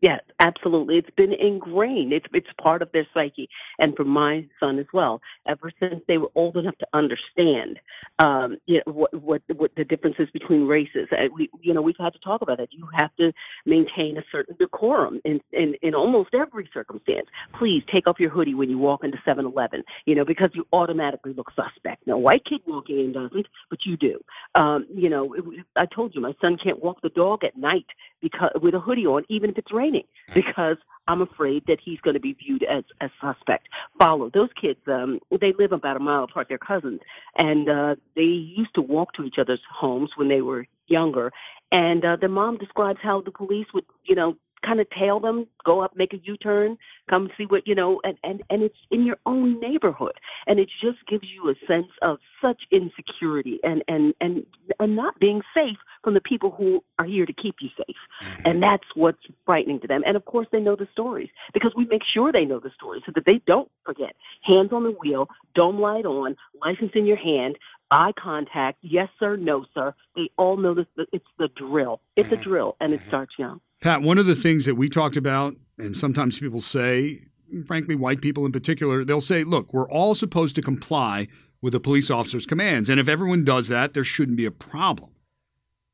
yes, 0.00 0.20
absolutely. 0.40 0.98
It's 0.98 1.10
been 1.16 1.32
ingrained. 1.32 2.12
It's 2.12 2.26
it's 2.32 2.48
part 2.58 2.82
of 2.82 2.92
their 2.92 3.06
psyche, 3.14 3.48
and 3.78 3.96
for 3.96 4.04
my 4.04 4.46
son 4.60 4.78
as 4.78 4.86
well. 4.92 5.20
Ever 5.46 5.72
since 5.80 6.02
they 6.08 6.18
were 6.18 6.30
old 6.34 6.56
enough 6.56 6.76
to 6.78 6.86
understand, 6.92 7.80
um, 8.18 8.58
you 8.66 8.82
know, 8.86 8.92
what 8.92 9.14
what 9.14 9.42
what 9.56 9.74
the 9.76 9.84
differences 9.84 10.30
between 10.32 10.66
races. 10.66 11.08
Uh, 11.12 11.28
we, 11.34 11.50
you 11.60 11.74
know, 11.74 11.82
we've 11.82 11.96
had 11.98 12.12
to 12.14 12.18
talk 12.20 12.42
about 12.42 12.60
it. 12.60 12.70
You 12.72 12.88
have 12.94 13.14
to 13.16 13.32
maintain 13.66 14.18
a 14.18 14.24
certain 14.32 14.56
decorum 14.58 15.20
in 15.24 15.40
in, 15.52 15.74
in 15.82 15.94
almost 15.94 16.34
every 16.34 16.68
circumstance. 16.72 17.28
Please 17.54 17.82
take 17.92 18.08
off 18.08 18.20
your 18.20 18.30
hoodie 18.30 18.54
when 18.54 18.70
you 18.70 18.78
walk 18.78 19.04
into 19.04 19.18
7-Eleven. 19.18 19.84
You 20.06 20.14
know, 20.14 20.24
because 20.24 20.50
you 20.54 20.66
automatically 20.72 21.32
look 21.34 21.52
suspect. 21.54 22.06
No 22.06 22.18
white 22.18 22.44
kid 22.44 22.60
walking 22.66 22.98
in 23.00 23.12
doesn't, 23.12 23.46
but 23.70 23.86
you 23.86 23.96
do. 23.96 24.20
Um, 24.54 24.86
you 24.94 25.08
know, 25.10 25.34
it- 25.34 25.44
I 25.76 25.86
told 25.86 26.14
you 26.14 26.20
my 26.20 26.34
son 26.40 26.56
can't 26.56 26.82
walk 26.82 27.00
the 27.02 27.10
dog 27.10 27.44
at 27.44 27.56
night 27.56 27.86
because 28.20 28.50
with 28.60 28.74
a 28.74 28.80
hoodie 28.80 29.06
on, 29.06 29.24
even 29.28 29.50
if 29.50 29.58
it's 29.58 29.72
raining, 29.72 29.93
because 30.32 30.76
I'm 31.06 31.20
afraid 31.20 31.66
that 31.66 31.80
he's 31.80 32.00
going 32.00 32.14
to 32.14 32.20
be 32.20 32.32
viewed 32.32 32.62
as 32.62 32.84
a 33.00 33.10
suspect. 33.20 33.68
Follow 33.98 34.30
those 34.30 34.48
kids. 34.60 34.80
Um, 34.86 35.20
they 35.30 35.52
live 35.52 35.72
about 35.72 35.96
a 35.96 36.00
mile 36.00 36.24
apart. 36.24 36.48
They're 36.48 36.58
cousins, 36.58 37.00
and 37.36 37.68
uh, 37.68 37.96
they 38.16 38.22
used 38.22 38.74
to 38.74 38.82
walk 38.82 39.12
to 39.14 39.24
each 39.24 39.38
other's 39.38 39.60
homes 39.70 40.10
when 40.16 40.28
they 40.28 40.40
were 40.40 40.66
younger. 40.86 41.32
And 41.70 42.04
uh, 42.04 42.16
the 42.16 42.28
mom 42.28 42.56
describes 42.56 43.00
how 43.02 43.20
the 43.20 43.30
police 43.30 43.66
would, 43.74 43.84
you 44.04 44.14
know, 44.14 44.36
kind 44.64 44.80
of 44.80 44.88
tail 44.90 45.20
them, 45.20 45.46
go 45.64 45.80
up, 45.80 45.96
make 45.96 46.12
a 46.12 46.18
U-turn, 46.22 46.78
come 47.08 47.30
see 47.36 47.44
what 47.46 47.66
you 47.68 47.74
know, 47.74 48.00
and 48.04 48.16
and 48.24 48.42
and 48.50 48.62
it's 48.62 48.78
in 48.90 49.04
your 49.04 49.18
own 49.26 49.60
neighborhood, 49.60 50.14
and 50.46 50.58
it 50.58 50.68
just 50.80 51.06
gives 51.06 51.28
you 51.28 51.50
a 51.50 51.54
sense 51.66 51.88
of 52.02 52.18
such 52.42 52.62
insecurity 52.70 53.60
and 53.62 53.84
and 53.88 54.14
and 54.20 54.46
and 54.80 54.96
not 54.96 55.18
being 55.18 55.42
safe 55.54 55.78
from 56.02 56.14
the 56.14 56.20
people 56.20 56.50
who 56.50 56.82
are 56.98 57.04
here 57.04 57.26
to 57.26 57.32
keep 57.32 57.56
you 57.60 57.68
safe, 57.76 57.96
mm-hmm. 58.22 58.42
and 58.44 58.62
that's 58.62 58.86
what's 58.94 59.22
frightening 59.44 59.80
to 59.80 59.86
them. 59.86 60.02
And 60.06 60.16
of 60.16 60.24
course, 60.24 60.46
they 60.50 60.60
know 60.60 60.76
the 60.76 60.88
stories 60.92 61.28
because 61.52 61.74
we 61.74 61.84
make 61.86 62.04
sure 62.04 62.32
they 62.32 62.44
know 62.44 62.58
the 62.58 62.70
stories 62.70 63.02
so 63.06 63.12
that 63.14 63.26
they 63.26 63.38
don't 63.46 63.70
forget. 63.84 64.16
Hands 64.42 64.72
on 64.72 64.82
the 64.82 64.92
wheel, 64.92 65.28
dome 65.54 65.78
light 65.78 66.06
on, 66.06 66.36
license 66.62 66.92
in 66.94 67.06
your 67.06 67.16
hand. 67.16 67.58
Eye 67.94 68.12
contact, 68.18 68.78
yes 68.82 69.08
sir, 69.20 69.36
no 69.36 69.66
sir. 69.72 69.94
They 70.16 70.28
all 70.36 70.56
know 70.56 70.74
this. 70.74 70.86
It's 71.12 71.24
the 71.38 71.46
drill. 71.46 72.00
It's 72.16 72.28
a 72.32 72.34
mm-hmm. 72.34 72.42
drill, 72.42 72.76
and 72.80 72.92
it 72.92 72.98
mm-hmm. 72.98 73.08
starts 73.08 73.34
young. 73.38 73.60
Pat, 73.80 74.02
one 74.02 74.18
of 74.18 74.26
the 74.26 74.34
things 74.34 74.64
that 74.64 74.74
we 74.74 74.88
talked 74.88 75.16
about, 75.16 75.54
and 75.78 75.94
sometimes 75.94 76.40
people 76.40 76.58
say, 76.58 77.20
frankly, 77.68 77.94
white 77.94 78.20
people 78.20 78.44
in 78.46 78.50
particular, 78.50 79.04
they'll 79.04 79.20
say, 79.20 79.44
look, 79.44 79.72
we're 79.72 79.88
all 79.90 80.16
supposed 80.16 80.56
to 80.56 80.62
comply 80.62 81.28
with 81.62 81.72
a 81.72 81.78
police 81.78 82.10
officer's 82.10 82.46
commands. 82.46 82.88
And 82.88 82.98
if 82.98 83.06
everyone 83.06 83.44
does 83.44 83.68
that, 83.68 83.94
there 83.94 84.02
shouldn't 84.02 84.36
be 84.36 84.44
a 84.44 84.50
problem. 84.50 85.10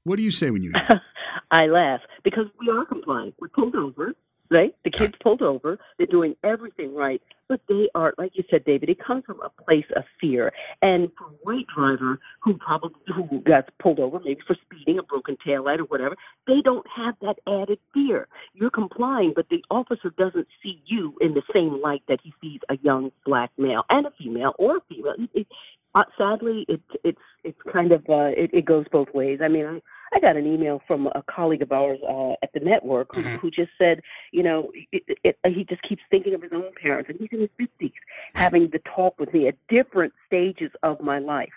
What 0.04 0.16
do 0.16 0.22
you 0.22 0.30
say 0.30 0.50
when 0.50 0.62
you 0.62 0.72
hear 0.72 0.86
that? 0.88 1.02
I 1.50 1.66
laugh 1.66 2.00
because 2.22 2.46
we 2.58 2.70
are 2.70 2.86
complying. 2.86 3.34
We're 3.38 3.48
pulled 3.48 3.76
over, 3.76 4.14
right? 4.50 4.74
The 4.84 4.90
kids 4.90 5.14
pulled 5.20 5.42
over. 5.42 5.78
They're 5.96 6.06
doing 6.06 6.36
everything 6.42 6.94
right, 6.94 7.22
but 7.48 7.60
they 7.68 7.88
are, 7.94 8.14
like 8.18 8.36
you 8.36 8.44
said, 8.50 8.64
David. 8.64 8.88
It 8.90 8.98
comes 8.98 9.24
from 9.24 9.40
a 9.40 9.50
place 9.62 9.86
of 9.96 10.04
fear. 10.20 10.52
And 10.82 11.10
for 11.16 11.24
a 11.26 11.36
white 11.42 11.66
driver 11.74 12.20
who 12.40 12.54
probably 12.54 13.00
who 13.14 13.40
got 13.40 13.70
pulled 13.78 14.00
over, 14.00 14.20
maybe 14.20 14.40
for 14.46 14.56
speeding, 14.56 14.98
a 14.98 15.02
broken 15.02 15.36
taillight 15.36 15.78
or 15.78 15.84
whatever, 15.84 16.16
they 16.46 16.60
don't 16.60 16.86
have 16.88 17.14
that 17.22 17.38
added 17.46 17.78
fear. 17.94 18.28
You're 18.54 18.70
complying, 18.70 19.32
but 19.34 19.48
the 19.48 19.64
officer 19.70 20.10
doesn't 20.10 20.48
see 20.62 20.82
you 20.86 21.14
in 21.20 21.34
the 21.34 21.42
same 21.52 21.80
light 21.80 22.02
that 22.08 22.20
he 22.22 22.34
sees 22.40 22.60
a 22.68 22.76
young 22.82 23.12
black 23.24 23.50
male 23.56 23.84
and 23.88 24.06
a 24.06 24.10
female 24.12 24.54
or 24.58 24.78
a 24.78 24.80
female. 24.88 25.14
It, 25.18 25.30
it, 25.34 25.46
uh, 25.94 26.04
sadly, 26.16 26.64
it, 26.68 26.80
it's 27.02 27.20
it's 27.42 27.60
kind 27.72 27.90
of 27.90 28.08
uh, 28.08 28.32
it, 28.36 28.50
it 28.52 28.64
goes 28.64 28.86
both 28.92 29.12
ways. 29.12 29.40
I 29.42 29.48
mean, 29.48 29.66
I, 29.66 29.82
I 30.12 30.20
got 30.20 30.36
an 30.36 30.46
email 30.46 30.82
from 30.86 31.06
a 31.14 31.22
colleague 31.22 31.62
of 31.62 31.72
ours 31.72 32.00
uh, 32.08 32.32
at 32.42 32.52
the 32.52 32.60
network 32.60 33.14
who, 33.14 33.22
who 33.38 33.50
just 33.50 33.70
said, 33.78 34.02
you 34.32 34.42
know, 34.42 34.72
it, 34.92 35.18
it, 35.22 35.38
he 35.46 35.64
just 35.64 35.82
keeps 35.82 36.02
thinking 36.10 36.34
of 36.34 36.42
his 36.42 36.52
own 36.52 36.72
parents, 36.74 37.08
and 37.08 37.18
he's 37.18 37.28
in 37.32 37.40
his 37.40 37.50
fifties, 37.56 37.92
having 38.34 38.68
the 38.68 38.80
talk 38.80 39.18
with 39.20 39.32
me 39.32 39.46
at 39.46 39.56
different 39.68 40.12
stages 40.26 40.70
of 40.82 41.00
my 41.00 41.18
life. 41.18 41.52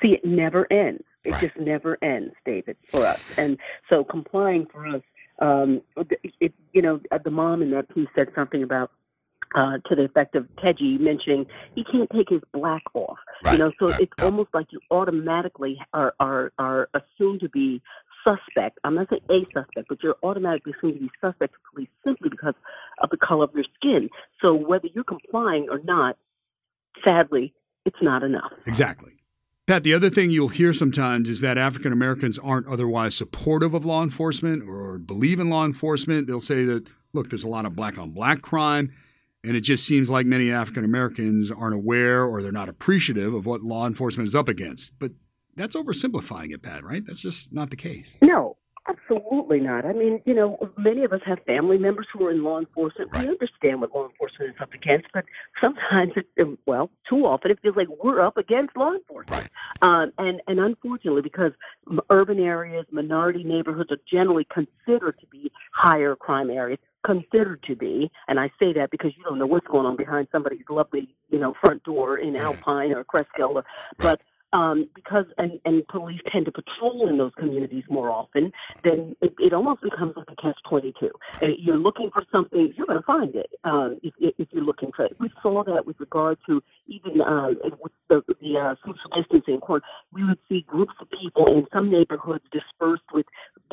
See, 0.00 0.12
it 0.14 0.24
never 0.24 0.70
ends. 0.72 1.04
It 1.24 1.38
just 1.38 1.56
never 1.56 1.98
ends, 2.02 2.34
David, 2.44 2.76
for 2.90 3.06
us. 3.06 3.20
And 3.36 3.58
so 3.90 4.04
complying 4.04 4.66
for 4.66 4.86
us, 4.86 5.02
um, 5.40 5.82
it, 5.96 6.34
it, 6.40 6.54
you 6.72 6.82
know, 6.82 7.00
uh, 7.10 7.18
the 7.18 7.30
mom 7.30 7.62
in 7.62 7.70
that 7.72 7.92
piece 7.92 8.08
said 8.14 8.30
something 8.34 8.62
about 8.62 8.92
uh, 9.56 9.78
to 9.88 9.96
the 9.96 10.04
effect 10.04 10.36
of 10.36 10.46
Teji 10.56 11.00
mentioning 11.00 11.46
he 11.74 11.82
can't 11.82 12.08
take 12.10 12.28
his 12.28 12.42
black 12.52 12.82
off. 12.94 13.18
you 13.50 13.58
know, 13.58 13.72
so 13.80 13.88
it's 13.88 14.12
almost 14.20 14.50
like 14.52 14.66
you 14.70 14.80
automatically 14.90 15.80
are, 15.92 16.14
are 16.20 16.52
are 16.58 16.88
assumed 16.94 17.40
to 17.40 17.48
be 17.48 17.82
suspect. 18.26 18.78
I'm 18.84 18.94
not 18.94 19.08
saying 19.08 19.22
a 19.30 19.58
suspect, 19.58 19.88
but 19.88 20.02
you're 20.02 20.16
automatically 20.22 20.74
assumed 20.76 20.94
to 20.94 21.00
be 21.00 21.10
suspect 21.20 21.54
to 21.54 21.58
police 21.72 21.88
simply 22.04 22.28
because 22.28 22.54
of 22.98 23.10
the 23.10 23.16
color 23.16 23.44
of 23.44 23.54
your 23.54 23.64
skin. 23.76 24.10
So 24.42 24.54
whether 24.54 24.88
you're 24.94 25.04
complying 25.04 25.68
or 25.70 25.78
not, 25.78 26.16
sadly, 27.04 27.54
it's 27.84 28.02
not 28.02 28.22
enough. 28.22 28.52
Exactly. 28.66 29.12
Pat, 29.66 29.82
the 29.82 29.94
other 29.94 30.10
thing 30.10 30.30
you'll 30.30 30.48
hear 30.48 30.72
sometimes 30.72 31.28
is 31.28 31.40
that 31.40 31.58
African 31.58 31.92
Americans 31.92 32.38
aren't 32.38 32.68
otherwise 32.68 33.16
supportive 33.16 33.74
of 33.74 33.84
law 33.84 34.02
enforcement 34.02 34.62
or 34.68 34.98
believe 34.98 35.40
in 35.40 35.50
law 35.50 35.64
enforcement. 35.64 36.26
They'll 36.26 36.38
say 36.40 36.64
that, 36.64 36.90
look, 37.12 37.30
there's 37.30 37.42
a 37.42 37.48
lot 37.48 37.66
of 37.66 37.74
black 37.74 37.98
on 37.98 38.10
black 38.10 38.42
crime, 38.42 38.92
and 39.46 39.56
it 39.56 39.60
just 39.60 39.86
seems 39.86 40.10
like 40.10 40.26
many 40.26 40.50
African 40.50 40.84
Americans 40.84 41.50
aren't 41.50 41.74
aware 41.74 42.24
or 42.24 42.42
they're 42.42 42.50
not 42.50 42.68
appreciative 42.68 43.32
of 43.32 43.46
what 43.46 43.62
law 43.62 43.86
enforcement 43.86 44.26
is 44.26 44.34
up 44.34 44.48
against. 44.48 44.98
But 44.98 45.12
that's 45.54 45.76
oversimplifying 45.76 46.52
it, 46.52 46.62
Pat, 46.62 46.84
right? 46.84 47.04
That's 47.06 47.20
just 47.20 47.52
not 47.52 47.70
the 47.70 47.76
case. 47.76 48.16
No, 48.20 48.56
absolutely 48.88 49.60
not. 49.60 49.84
I 49.84 49.92
mean, 49.92 50.20
you 50.24 50.34
know, 50.34 50.58
many 50.76 51.04
of 51.04 51.12
us 51.12 51.20
have 51.24 51.38
family 51.46 51.78
members 51.78 52.06
who 52.12 52.26
are 52.26 52.30
in 52.32 52.42
law 52.42 52.58
enforcement. 52.58 53.12
We 53.16 53.28
understand 53.28 53.80
what 53.80 53.94
law 53.94 54.08
enforcement 54.08 54.54
is 54.54 54.60
up 54.60 54.74
against, 54.74 55.06
but 55.14 55.24
sometimes, 55.60 56.12
it, 56.16 56.48
well, 56.66 56.90
too 57.08 57.24
often 57.24 57.52
it 57.52 57.60
feels 57.62 57.76
like 57.76 57.88
we're 58.02 58.20
up 58.20 58.36
against 58.36 58.76
law 58.76 58.92
enforcement. 58.92 59.48
Um, 59.80 60.12
and 60.18 60.42
and 60.48 60.58
unfortunately, 60.58 61.22
because 61.22 61.52
urban 62.10 62.40
areas, 62.40 62.84
minority 62.90 63.44
neighborhoods 63.44 63.92
are 63.92 64.00
generally 64.10 64.44
considered 64.44 65.18
to 65.20 65.26
be 65.26 65.52
higher 65.72 66.16
crime 66.16 66.50
areas. 66.50 66.80
Considered 67.14 67.62
to 67.68 67.74
be, 67.76 68.10
and 68.28 68.36
I 68.40 68.48
say 68.60 68.72
that 68.78 68.90
because 68.90 69.12
you 69.16 69.22
don't 69.22 69.38
know 69.38 69.46
what's 69.46 69.68
going 69.74 69.86
on 69.86 69.96
behind 70.04 70.26
somebody's 70.32 70.68
lovely, 70.68 71.04
you 71.30 71.38
know, 71.38 71.54
front 71.62 71.84
door 71.84 72.18
in 72.18 72.34
Alpine 72.34 72.92
or 72.92 73.04
Cresskill, 73.04 73.54
or, 73.54 73.64
but 73.96 74.18
um, 74.52 74.88
because 74.94 75.26
and, 75.38 75.52
and 75.64 75.86
police 75.86 76.20
tend 76.32 76.46
to 76.46 76.52
patrol 76.52 77.08
in 77.08 77.18
those 77.18 77.34
communities 77.36 77.84
more 77.88 78.10
often, 78.10 78.44
then 78.82 79.14
it, 79.20 79.34
it 79.38 79.52
almost 79.52 79.82
becomes 79.82 80.16
like 80.16 80.30
a 80.30 80.36
catch 80.36 80.58
twenty 80.68 80.92
two. 80.98 81.12
You're 81.66 81.76
looking 81.88 82.10
for 82.10 82.24
something, 82.32 82.72
you're 82.76 82.86
going 82.86 82.98
to 82.98 83.04
find 83.04 83.34
it 83.34 83.50
um, 83.64 83.98
if, 84.02 84.14
if 84.18 84.34
if 84.38 84.48
you're 84.52 84.64
looking 84.64 84.90
for 84.96 85.04
it. 85.04 85.16
We 85.18 85.30
saw 85.42 85.62
that 85.64 85.86
with 85.86 85.98
regard 86.00 86.38
to 86.46 86.62
even 86.86 87.20
uh, 87.20 87.50
with 87.82 87.92
the, 88.08 88.22
the 88.40 88.58
uh, 88.58 88.74
social 88.84 89.10
distancing. 89.14 89.60
Court, 89.60 89.82
we 90.12 90.24
would 90.24 90.38
see 90.48 90.60
groups 90.62 90.94
of 91.00 91.08
people 91.10 91.46
in 91.56 91.66
some 91.72 91.90
neighborhoods 91.90 92.44
dispersed 92.50 93.10
with 93.12 93.26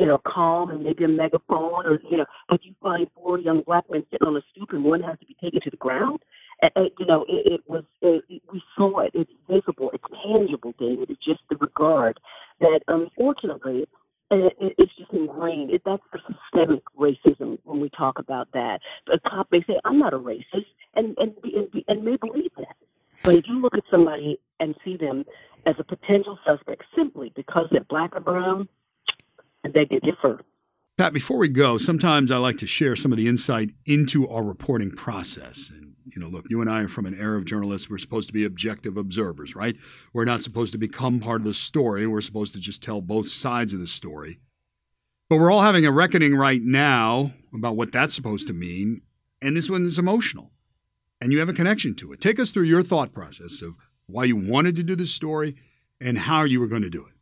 you 0.03 0.09
know 0.09 0.17
calm 0.17 0.69
and 0.69 0.83
maybe 0.83 1.05
a 1.05 1.07
megaphone, 1.07 1.85
or 1.85 1.97
you 2.11 2.17
know, 2.17 2.25
but 2.49 2.65
you 2.65 2.75
find 2.81 3.07
four 3.15 3.39
young 3.39 3.61
black 3.61 3.89
men 3.89 4.05
sitting 4.11 4.27
on 4.27 4.35
a 4.35 4.41
stoop 4.51 4.73
and 4.73 4.83
one 4.83 5.01
has 5.01 5.17
to 5.19 5.25
be 5.25 5.37
taken 5.41 5.61
to 5.61 5.69
the 5.69 5.77
ground. 5.77 6.19
Uh, 6.61 6.69
uh, 6.75 6.89
you 6.99 7.05
know, 7.05 7.23
it, 7.29 7.53
it 7.53 7.61
was, 7.67 7.85
it, 8.01 8.21
we 8.51 8.61
saw 8.75 8.99
it. 8.99 9.11
It's 9.13 9.31
visible. 9.49 9.91
It's 9.93 10.03
tangible, 10.21 10.73
David. 10.77 11.09
It's 11.09 11.23
just 11.23 11.39
the 11.49 11.55
regard 11.55 12.19
that, 12.59 12.81
unfortunately, 12.89 13.87
it, 14.29 14.75
it's 14.77 14.93
just 14.97 15.13
ingrained. 15.13 15.71
It, 15.71 15.83
that's 15.85 16.03
the 16.11 16.19
systemic 16.27 16.83
racism 16.99 17.57
when 17.63 17.79
we 17.79 17.89
talk 17.89 18.19
about 18.19 18.51
that. 18.51 18.81
A 19.09 19.17
cop 19.19 19.47
may 19.53 19.63
say, 19.63 19.79
I'm 19.85 19.99
not 19.99 20.13
a 20.13 20.19
racist. 20.19 20.65
and 20.95 21.17
and 21.17 21.33
and, 21.43 21.83
and 21.87 22.03
may 22.03 22.17
believe 22.17 22.51
that. 22.57 22.75
But 23.23 23.35
if 23.35 23.47
you 23.47 23.61
look 23.61 23.77
at 23.77 23.85
somebody 23.89 24.37
and 24.59 24.75
see 24.83 24.97
them 24.97 25.25
as 25.65 25.75
a 25.79 25.83
potential 25.85 26.37
suspect 26.45 26.83
simply 26.93 27.31
because 27.35 27.69
they're 27.71 27.85
black 27.85 28.17
or 28.17 28.19
brown, 28.19 28.67
they 29.71 29.85
get 29.85 30.03
differ. 30.03 30.41
Pat, 30.97 31.11
before 31.13 31.37
we 31.37 31.49
go, 31.49 31.77
sometimes 31.77 32.31
I 32.31 32.37
like 32.37 32.57
to 32.57 32.67
share 32.67 32.95
some 32.95 33.11
of 33.11 33.17
the 33.17 33.27
insight 33.27 33.71
into 33.85 34.27
our 34.27 34.43
reporting 34.43 34.91
process. 34.91 35.71
And, 35.73 35.95
you 36.05 36.21
know, 36.21 36.27
look, 36.27 36.45
you 36.49 36.61
and 36.61 36.69
I 36.69 36.81
are 36.81 36.87
from 36.87 37.07
an 37.07 37.19
era 37.19 37.37
of 37.37 37.45
journalists. 37.45 37.89
We're 37.89 37.97
supposed 37.97 38.27
to 38.27 38.33
be 38.33 38.45
objective 38.45 38.95
observers, 38.95 39.55
right? 39.55 39.75
We're 40.13 40.25
not 40.25 40.43
supposed 40.43 40.71
to 40.73 40.77
become 40.77 41.19
part 41.19 41.41
of 41.41 41.45
the 41.45 41.53
story. 41.53 42.05
We're 42.05 42.21
supposed 42.21 42.53
to 42.53 42.59
just 42.59 42.83
tell 42.83 43.01
both 43.01 43.27
sides 43.27 43.73
of 43.73 43.79
the 43.79 43.87
story. 43.87 44.39
But 45.29 45.39
we're 45.39 45.51
all 45.51 45.61
having 45.61 45.85
a 45.85 45.91
reckoning 45.91 46.35
right 46.35 46.61
now 46.61 47.31
about 47.53 47.75
what 47.75 47.91
that's 47.91 48.13
supposed 48.13 48.45
to 48.47 48.53
mean. 48.53 49.01
And 49.41 49.57
this 49.57 49.69
one 49.69 49.85
is 49.85 49.97
emotional. 49.97 50.51
And 51.19 51.31
you 51.31 51.39
have 51.39 51.49
a 51.49 51.53
connection 51.53 51.95
to 51.95 52.13
it. 52.13 52.21
Take 52.21 52.39
us 52.39 52.51
through 52.51 52.63
your 52.63 52.83
thought 52.83 53.13
process 53.13 53.63
of 53.63 53.77
why 54.05 54.25
you 54.25 54.35
wanted 54.35 54.75
to 54.75 54.83
do 54.83 54.95
this 54.95 55.13
story 55.13 55.55
and 55.99 56.19
how 56.19 56.43
you 56.43 56.59
were 56.59 56.67
going 56.67 56.81
to 56.83 56.89
do 56.89 57.05
it. 57.07 57.13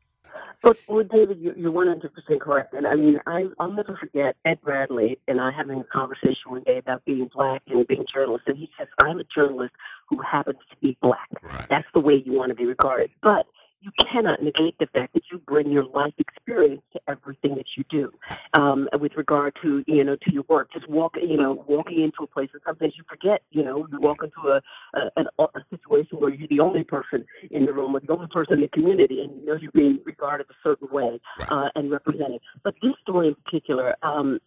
But 0.61 0.77
well, 0.87 1.03
David, 1.03 1.39
you're, 1.39 1.57
you're 1.57 1.71
100% 1.71 2.39
correct. 2.39 2.73
And 2.73 2.85
I 2.85 2.95
mean, 2.95 3.19
I, 3.25 3.47
I'll 3.59 3.71
never 3.71 3.95
forget 3.95 4.35
Ed 4.45 4.61
Bradley 4.61 5.19
and 5.27 5.41
I 5.41 5.51
having 5.51 5.79
a 5.79 5.83
conversation 5.83 6.51
one 6.51 6.61
day 6.63 6.77
about 6.77 7.03
being 7.05 7.29
black 7.33 7.63
and 7.67 7.85
being 7.87 8.01
a 8.01 8.05
journalist. 8.05 8.43
And 8.47 8.57
he 8.57 8.69
says, 8.77 8.87
I'm 8.99 9.19
a 9.19 9.23
journalist 9.23 9.73
who 10.07 10.21
happens 10.21 10.59
to 10.69 10.75
be 10.77 10.97
black. 11.01 11.29
Right. 11.41 11.65
That's 11.69 11.87
the 11.93 11.99
way 11.99 12.21
you 12.25 12.33
want 12.33 12.49
to 12.49 12.55
be 12.55 12.65
regarded. 12.65 13.09
But 13.21 13.47
you 13.81 13.91
cannot 14.11 14.43
negate 14.43 14.77
the 14.79 14.87
fact 14.87 15.13
that 15.13 15.23
you 15.31 15.39
bring 15.39 15.71
your 15.71 15.85
life 15.85 16.13
experience 16.19 16.83
to 16.93 17.01
everything 17.07 17.55
that 17.55 17.65
you 17.75 17.83
do. 17.89 18.13
Um, 18.53 18.87
with 18.99 19.15
regard 19.15 19.55
to 19.63 19.83
you 19.87 20.03
know 20.03 20.15
to 20.15 20.31
your 20.31 20.43
work, 20.47 20.71
just 20.71 20.87
walk 20.87 21.17
you 21.21 21.37
know 21.37 21.63
walking 21.67 22.01
into 22.01 22.23
a 22.23 22.27
place, 22.27 22.49
and 22.53 22.61
sometimes 22.65 22.93
you 22.95 23.03
forget. 23.09 23.41
You 23.51 23.63
know, 23.63 23.87
you 23.91 23.99
walk 23.99 24.23
into 24.23 24.39
a 24.49 24.61
a, 24.93 25.25
a, 25.39 25.43
a 25.43 25.65
situation 25.69 26.19
where 26.19 26.33
you're 26.33 26.47
the 26.47 26.59
only 26.59 26.83
person 26.83 27.25
in 27.49 27.65
the 27.65 27.73
room, 27.73 27.95
or 27.95 27.99
the 27.99 28.13
only 28.13 28.27
person 28.27 28.55
in 28.55 28.61
the 28.61 28.67
community, 28.67 29.21
and 29.21 29.39
you 29.41 29.45
know 29.45 29.55
you're 29.55 29.71
being 29.71 29.99
regarded 30.05 30.47
a 30.49 30.55
certain 30.63 30.87
way 30.91 31.19
uh, 31.49 31.69
and 31.75 31.89
represented. 31.89 32.41
But 32.63 32.75
this 32.81 32.93
story 33.01 33.29
in 33.29 33.35
particular, 33.35 33.95
um, 34.03 34.39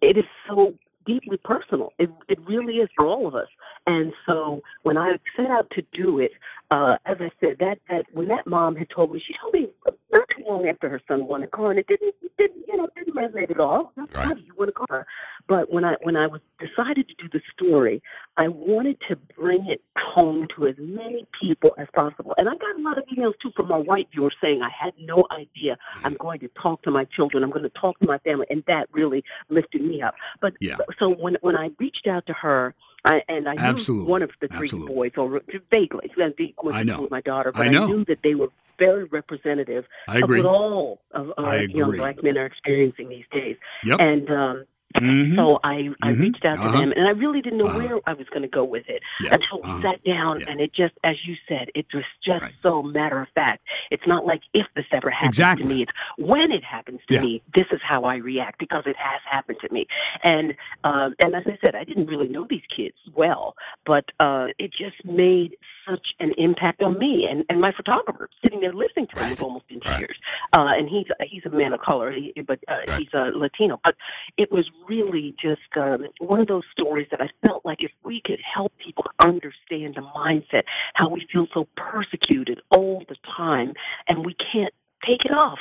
it 0.00 0.16
is 0.18 0.24
so 0.46 0.74
deeply 1.06 1.36
personal. 1.38 1.92
It, 1.98 2.10
it 2.28 2.38
really 2.46 2.78
is 2.78 2.88
for 2.96 3.06
all 3.06 3.26
of 3.26 3.34
us. 3.34 3.48
And 3.86 4.12
so 4.26 4.62
when 4.82 4.98
I 4.98 5.18
set 5.36 5.50
out 5.50 5.70
to 5.70 5.84
do 5.92 6.18
it, 6.18 6.32
uh, 6.70 6.98
as 7.04 7.16
I 7.20 7.30
said, 7.40 7.58
that, 7.58 7.80
that 7.88 8.06
when 8.12 8.28
that 8.28 8.46
mom 8.46 8.76
had 8.76 8.90
told 8.90 9.12
me, 9.12 9.22
she 9.26 9.34
told 9.40 9.54
me 9.54 9.68
not 10.12 10.28
too 10.28 10.44
long 10.46 10.68
after 10.68 10.88
her 10.88 11.00
son 11.08 11.26
won 11.26 11.42
a 11.42 11.46
car, 11.46 11.70
and 11.70 11.80
it 11.80 11.86
didn't, 11.88 12.14
it 12.22 12.30
didn't, 12.38 12.64
you 12.68 12.76
know, 12.76 12.84
it 12.84 12.94
didn't 12.94 13.14
resonate 13.14 13.50
at 13.50 13.58
all. 13.58 13.92
How 14.14 14.34
do 14.34 14.40
you 14.40 14.52
win 14.56 14.68
a 14.68 14.72
car? 14.72 15.06
But 15.48 15.72
when 15.72 15.84
I 15.84 15.96
when 16.02 16.16
I 16.16 16.28
was 16.28 16.40
decided 16.60 17.08
to 17.08 17.14
do 17.14 17.28
the 17.32 17.40
story, 17.52 18.02
I 18.36 18.46
wanted 18.46 18.98
to 19.08 19.16
bring 19.36 19.66
it 19.66 19.82
home 19.98 20.46
to 20.54 20.68
as 20.68 20.76
many 20.78 21.26
people 21.40 21.74
as 21.76 21.88
possible. 21.92 22.34
And 22.38 22.48
I 22.48 22.54
got 22.54 22.76
a 22.76 22.82
lot 22.82 22.98
of 22.98 23.04
emails 23.06 23.34
too 23.42 23.50
from 23.56 23.66
my 23.68 23.78
white 23.78 24.08
viewers 24.12 24.34
saying 24.40 24.62
I 24.62 24.70
had 24.70 24.94
no 25.00 25.26
idea. 25.32 25.76
I'm 26.04 26.14
going 26.14 26.38
to 26.40 26.48
talk 26.48 26.82
to 26.82 26.92
my 26.92 27.04
children. 27.04 27.42
I'm 27.42 27.50
going 27.50 27.64
to 27.64 27.70
talk 27.70 27.98
to 27.98 28.06
my 28.06 28.18
family, 28.18 28.46
and 28.48 28.62
that 28.66 28.88
really 28.92 29.24
lifted 29.48 29.82
me 29.82 30.02
up. 30.02 30.14
But 30.40 30.54
yeah. 30.60 30.76
So 30.98 31.10
when 31.10 31.36
when 31.40 31.56
I 31.56 31.70
reached 31.78 32.06
out 32.06 32.26
to 32.26 32.32
her 32.32 32.74
I, 33.04 33.22
and 33.28 33.48
I 33.48 33.54
Absolutely. 33.56 34.04
knew 34.04 34.10
one 34.10 34.22
of 34.22 34.30
the 34.40 34.48
three 34.48 34.58
Absolutely. 34.58 34.94
boys, 34.94 35.12
or 35.16 35.40
vaguely, 35.70 36.10
I 36.70 36.82
know. 36.82 37.02
with 37.02 37.10
my 37.10 37.22
daughter, 37.22 37.50
but 37.50 37.62
I, 37.62 37.68
know. 37.68 37.86
knew 37.86 38.04
that 38.04 38.22
they 38.22 38.34
were 38.34 38.50
very 38.78 39.04
representative 39.04 39.86
I 40.08 40.18
agree. 40.18 40.40
of 40.40 40.46
what 40.46 40.54
all 40.54 41.00
of 41.12 41.32
I 41.38 41.42
our 41.42 41.62
young 41.62 41.96
black 41.96 42.22
men 42.22 42.36
are 42.36 42.46
experiencing 42.46 43.08
these 43.08 43.26
days. 43.30 43.56
Yep. 43.84 44.00
And 44.00 44.30
um, 44.30 44.64
Mhm. 44.96 45.36
so 45.36 45.60
I, 45.62 45.90
I 46.02 46.12
Mhm. 46.12 46.20
reached 46.20 46.44
out 46.44 46.56
to 46.56 46.62
Uh-huh. 46.62 46.80
them, 46.80 46.92
and 46.96 47.06
I 47.06 47.10
really 47.12 47.40
didn't 47.40 47.58
know 47.58 47.66
Uh-huh. 47.66 47.78
where 47.78 48.00
I 48.06 48.12
was 48.12 48.28
going 48.28 48.42
to 48.42 48.48
go 48.48 48.64
with 48.64 48.88
it 48.88 49.02
Yeah. 49.20 49.34
until 49.34 49.60
we 49.62 49.70
Uh-huh. 49.70 49.82
sat 49.82 50.04
down, 50.04 50.40
Yeah. 50.40 50.46
and 50.50 50.60
it 50.60 50.72
just, 50.72 50.94
as 51.04 51.24
you 51.26 51.36
said, 51.46 51.70
it 51.74 51.86
was 51.94 52.04
just 52.22 52.44
so 52.62 52.82
matter 52.82 53.20
of 53.20 53.28
fact. 53.34 53.62
It's 53.90 54.06
not 54.06 54.26
like 54.26 54.42
if 54.52 54.66
this 54.74 54.86
ever 54.90 55.10
happens 55.10 55.28
Exactly. 55.38 55.62
to 55.62 55.68
me; 55.68 55.82
it's 55.82 55.92
when 56.18 56.50
it 56.50 56.64
happens 56.64 57.00
to 57.08 57.14
Yeah. 57.14 57.22
me. 57.22 57.42
This 57.54 57.66
is 57.70 57.80
how 57.82 58.02
I 58.04 58.16
react 58.16 58.58
because 58.58 58.86
it 58.86 58.96
has 58.96 59.20
happened 59.24 59.58
to 59.60 59.72
me. 59.72 59.86
And 60.24 60.56
um, 60.84 61.14
and 61.20 61.34
as 61.34 61.46
I 61.46 61.56
said, 61.62 61.74
I 61.76 61.84
didn't 61.84 62.06
really 62.06 62.28
know 62.28 62.44
these 62.44 62.66
kids 62.68 62.96
well, 63.14 63.56
but 63.84 64.10
uh, 64.18 64.48
it 64.58 64.72
just 64.72 65.04
made 65.04 65.56
such 65.90 66.14
an 66.20 66.32
impact 66.38 66.82
on 66.82 66.98
me 66.98 67.26
and, 67.26 67.44
and 67.48 67.60
my 67.60 67.72
photographer 67.72 68.28
sitting 68.42 68.60
there 68.60 68.72
listening 68.72 69.06
to 69.08 69.22
him 69.22 69.30
was 69.30 69.40
almost 69.40 69.64
in 69.68 69.80
tears. 69.80 70.16
Uh, 70.52 70.74
and 70.76 70.88
he's 70.88 71.06
he's 71.26 71.44
a 71.44 71.50
man 71.50 71.72
of 71.72 71.80
color, 71.80 72.10
he, 72.12 72.32
but 72.46 72.60
uh, 72.68 72.80
he's 72.96 73.08
a 73.12 73.30
Latino. 73.34 73.80
But 73.82 73.96
it 74.36 74.50
was 74.52 74.70
really 74.88 75.34
just 75.40 75.60
um, 75.76 76.06
one 76.18 76.40
of 76.40 76.46
those 76.46 76.64
stories 76.70 77.08
that 77.10 77.20
I 77.20 77.30
felt 77.44 77.64
like 77.64 77.82
if 77.82 77.92
we 78.04 78.20
could 78.20 78.40
help 78.40 78.72
people 78.78 79.04
understand 79.20 79.96
the 79.96 80.02
mindset, 80.02 80.64
how 80.94 81.08
we 81.08 81.26
feel 81.32 81.46
so 81.52 81.66
persecuted 81.76 82.60
all 82.70 83.04
the 83.08 83.16
time, 83.36 83.74
and 84.06 84.24
we 84.24 84.34
can't 84.34 84.74
take 85.04 85.24
it 85.24 85.32
off. 85.32 85.58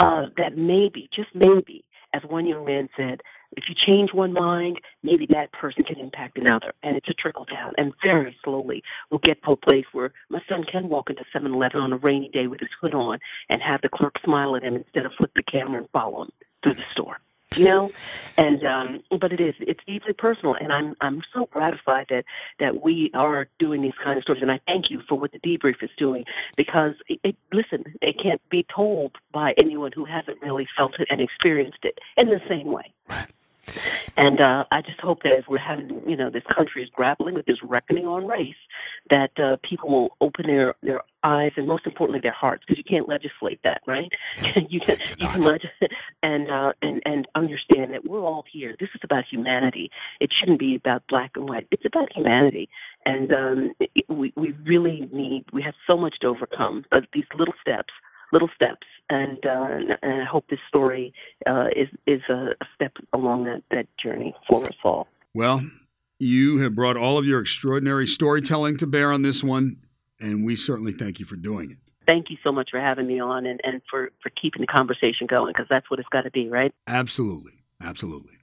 Uh, 0.00 0.26
that 0.36 0.58
maybe, 0.58 1.08
just 1.12 1.32
maybe, 1.36 1.84
as 2.12 2.24
one 2.24 2.46
young 2.46 2.64
man 2.64 2.88
said, 2.96 3.22
if 3.56 3.68
you 3.68 3.74
change 3.74 4.12
one 4.12 4.32
mind, 4.32 4.80
maybe 5.02 5.26
that 5.26 5.52
person 5.52 5.84
can 5.84 5.98
impact 5.98 6.38
another. 6.38 6.72
And 6.82 6.96
it's 6.96 7.08
a 7.08 7.14
trickle 7.14 7.44
down. 7.44 7.72
And 7.78 7.92
very 8.02 8.36
slowly 8.42 8.82
we'll 9.10 9.18
get 9.18 9.42
to 9.44 9.52
a 9.52 9.56
place 9.56 9.86
where 9.92 10.12
my 10.28 10.42
son 10.48 10.64
can 10.64 10.88
walk 10.88 11.10
into 11.10 11.24
7-Eleven 11.34 11.80
on 11.80 11.92
a 11.92 11.96
rainy 11.96 12.28
day 12.28 12.46
with 12.46 12.60
his 12.60 12.70
hood 12.80 12.94
on 12.94 13.18
and 13.48 13.62
have 13.62 13.82
the 13.82 13.88
clerk 13.88 14.18
smile 14.24 14.56
at 14.56 14.62
him 14.62 14.76
instead 14.76 15.06
of 15.06 15.12
flip 15.14 15.32
the 15.34 15.42
camera 15.42 15.78
and 15.78 15.90
follow 15.90 16.22
him 16.22 16.30
through 16.62 16.74
the 16.74 16.84
store. 16.92 17.18
You 17.56 17.64
know, 17.66 17.92
and 18.36 18.64
um, 18.66 19.02
but 19.20 19.32
it 19.32 19.40
is 19.40 19.54
it's 19.60 19.84
deeply 19.86 20.12
personal, 20.12 20.54
and 20.54 20.72
I'm 20.72 20.96
I'm 21.00 21.22
so 21.32 21.46
gratified 21.46 22.06
that 22.08 22.24
that 22.58 22.82
we 22.82 23.12
are 23.14 23.46
doing 23.60 23.80
these 23.80 23.94
kind 24.02 24.16
of 24.16 24.24
stories, 24.24 24.42
and 24.42 24.50
I 24.50 24.58
thank 24.66 24.90
you 24.90 25.02
for 25.08 25.16
what 25.16 25.30
the 25.30 25.38
debrief 25.38 25.80
is 25.80 25.90
doing 25.96 26.24
because 26.56 26.94
it, 27.06 27.20
it 27.22 27.36
listen, 27.52 27.84
it 28.02 28.18
can't 28.20 28.40
be 28.48 28.64
told 28.64 29.18
by 29.30 29.54
anyone 29.56 29.92
who 29.92 30.04
hasn't 30.04 30.42
really 30.42 30.66
felt 30.76 30.98
it 30.98 31.06
and 31.10 31.20
experienced 31.20 31.84
it 31.84 32.00
in 32.16 32.28
the 32.28 32.40
same 32.48 32.66
way. 32.66 32.92
And 34.16 34.40
uh, 34.40 34.64
I 34.70 34.82
just 34.82 35.00
hope 35.00 35.22
that 35.24 35.32
as 35.32 35.46
we're 35.48 35.58
having, 35.58 36.02
you 36.08 36.16
know, 36.16 36.30
this 36.30 36.44
country 36.44 36.82
is 36.82 36.90
grappling 36.90 37.34
with 37.34 37.46
this 37.46 37.62
reckoning 37.62 38.06
on 38.06 38.26
race, 38.26 38.54
that 39.10 39.38
uh, 39.38 39.56
people 39.62 39.90
will 39.90 40.16
open 40.20 40.46
their, 40.46 40.74
their 40.82 41.02
eyes 41.22 41.52
and 41.56 41.66
most 41.66 41.86
importantly 41.86 42.20
their 42.20 42.32
hearts, 42.32 42.64
because 42.64 42.78
you 42.78 42.84
can't 42.84 43.08
legislate 43.08 43.60
that, 43.64 43.82
right? 43.86 44.12
you 44.68 44.80
can 44.80 44.98
you 45.18 45.28
can 45.28 45.40
legislate 45.40 45.92
and 46.22 46.50
uh, 46.50 46.72
and 46.82 47.02
and 47.04 47.26
understand 47.34 47.92
that 47.92 48.04
we're 48.04 48.22
all 48.22 48.44
here. 48.50 48.76
This 48.78 48.90
is 48.94 49.00
about 49.02 49.24
humanity. 49.24 49.90
It 50.20 50.32
shouldn't 50.32 50.58
be 50.58 50.76
about 50.76 51.06
black 51.08 51.36
and 51.36 51.48
white. 51.48 51.66
It's 51.70 51.84
about 51.84 52.12
humanity, 52.12 52.68
and 53.04 53.32
um, 53.32 53.72
it, 53.80 54.04
we 54.08 54.32
we 54.36 54.52
really 54.64 55.08
need. 55.12 55.44
We 55.52 55.62
have 55.62 55.74
so 55.86 55.96
much 55.96 56.20
to 56.20 56.28
overcome, 56.28 56.84
but 56.90 57.06
these 57.12 57.26
little 57.36 57.54
steps 57.60 57.92
little 58.34 58.50
steps, 58.54 58.86
and, 59.08 59.38
uh, 59.46 59.96
and 60.02 60.22
I 60.22 60.24
hope 60.24 60.46
this 60.48 60.58
story 60.68 61.14
uh, 61.46 61.68
is 61.74 61.88
is 62.06 62.20
a, 62.28 62.54
a 62.60 62.66
step 62.74 62.92
along 63.14 63.44
that, 63.44 63.62
that 63.70 63.86
journey 63.96 64.34
for 64.48 64.66
us 64.66 64.76
all. 64.84 65.08
Well, 65.32 65.64
you 66.18 66.58
have 66.58 66.74
brought 66.74 66.96
all 66.96 67.16
of 67.16 67.24
your 67.24 67.40
extraordinary 67.40 68.06
storytelling 68.06 68.76
to 68.78 68.86
bear 68.86 69.10
on 69.12 69.22
this 69.22 69.42
one, 69.42 69.78
and 70.20 70.44
we 70.44 70.56
certainly 70.56 70.92
thank 70.92 71.18
you 71.18 71.24
for 71.24 71.36
doing 71.36 71.70
it. 71.70 71.78
Thank 72.06 72.28
you 72.28 72.36
so 72.44 72.52
much 72.52 72.70
for 72.70 72.80
having 72.80 73.06
me 73.06 73.18
on 73.18 73.46
and, 73.46 73.60
and 73.64 73.80
for, 73.90 74.10
for 74.22 74.28
keeping 74.30 74.60
the 74.60 74.66
conversation 74.66 75.26
going 75.26 75.54
because 75.54 75.66
that's 75.70 75.88
what 75.90 75.98
it's 75.98 76.08
got 76.10 76.22
to 76.22 76.30
be, 76.30 76.48
right? 76.48 76.74
Absolutely. 76.86 77.64
Absolutely. 77.80 78.34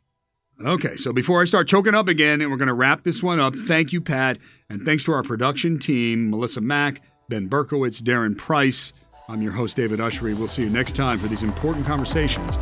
Okay, 0.63 0.95
so 0.95 1.11
before 1.11 1.41
I 1.41 1.45
start 1.45 1.67
choking 1.67 1.95
up 1.95 2.07
again, 2.07 2.41
and 2.41 2.51
we're 2.51 2.57
going 2.57 2.67
to 2.67 2.73
wrap 2.73 3.03
this 3.03 3.23
one 3.23 3.39
up, 3.39 3.55
thank 3.55 3.91
you, 3.91 3.99
Pat, 3.99 4.37
and 4.69 4.83
thanks 4.83 5.03
to 5.05 5.11
our 5.11 5.23
production 5.23 5.79
team 5.79 6.29
Melissa 6.29 6.61
Mack, 6.61 7.01
Ben 7.29 7.49
Berkowitz, 7.49 8.01
Darren 8.01 8.37
Price. 8.37 8.93
I'm 9.31 9.41
your 9.41 9.53
host, 9.53 9.77
David 9.77 9.99
Ushery. 9.99 10.37
We'll 10.37 10.49
see 10.49 10.63
you 10.63 10.69
next 10.69 10.93
time 10.93 11.17
for 11.17 11.29
these 11.29 11.41
important 11.41 11.85
conversations. 11.85 12.57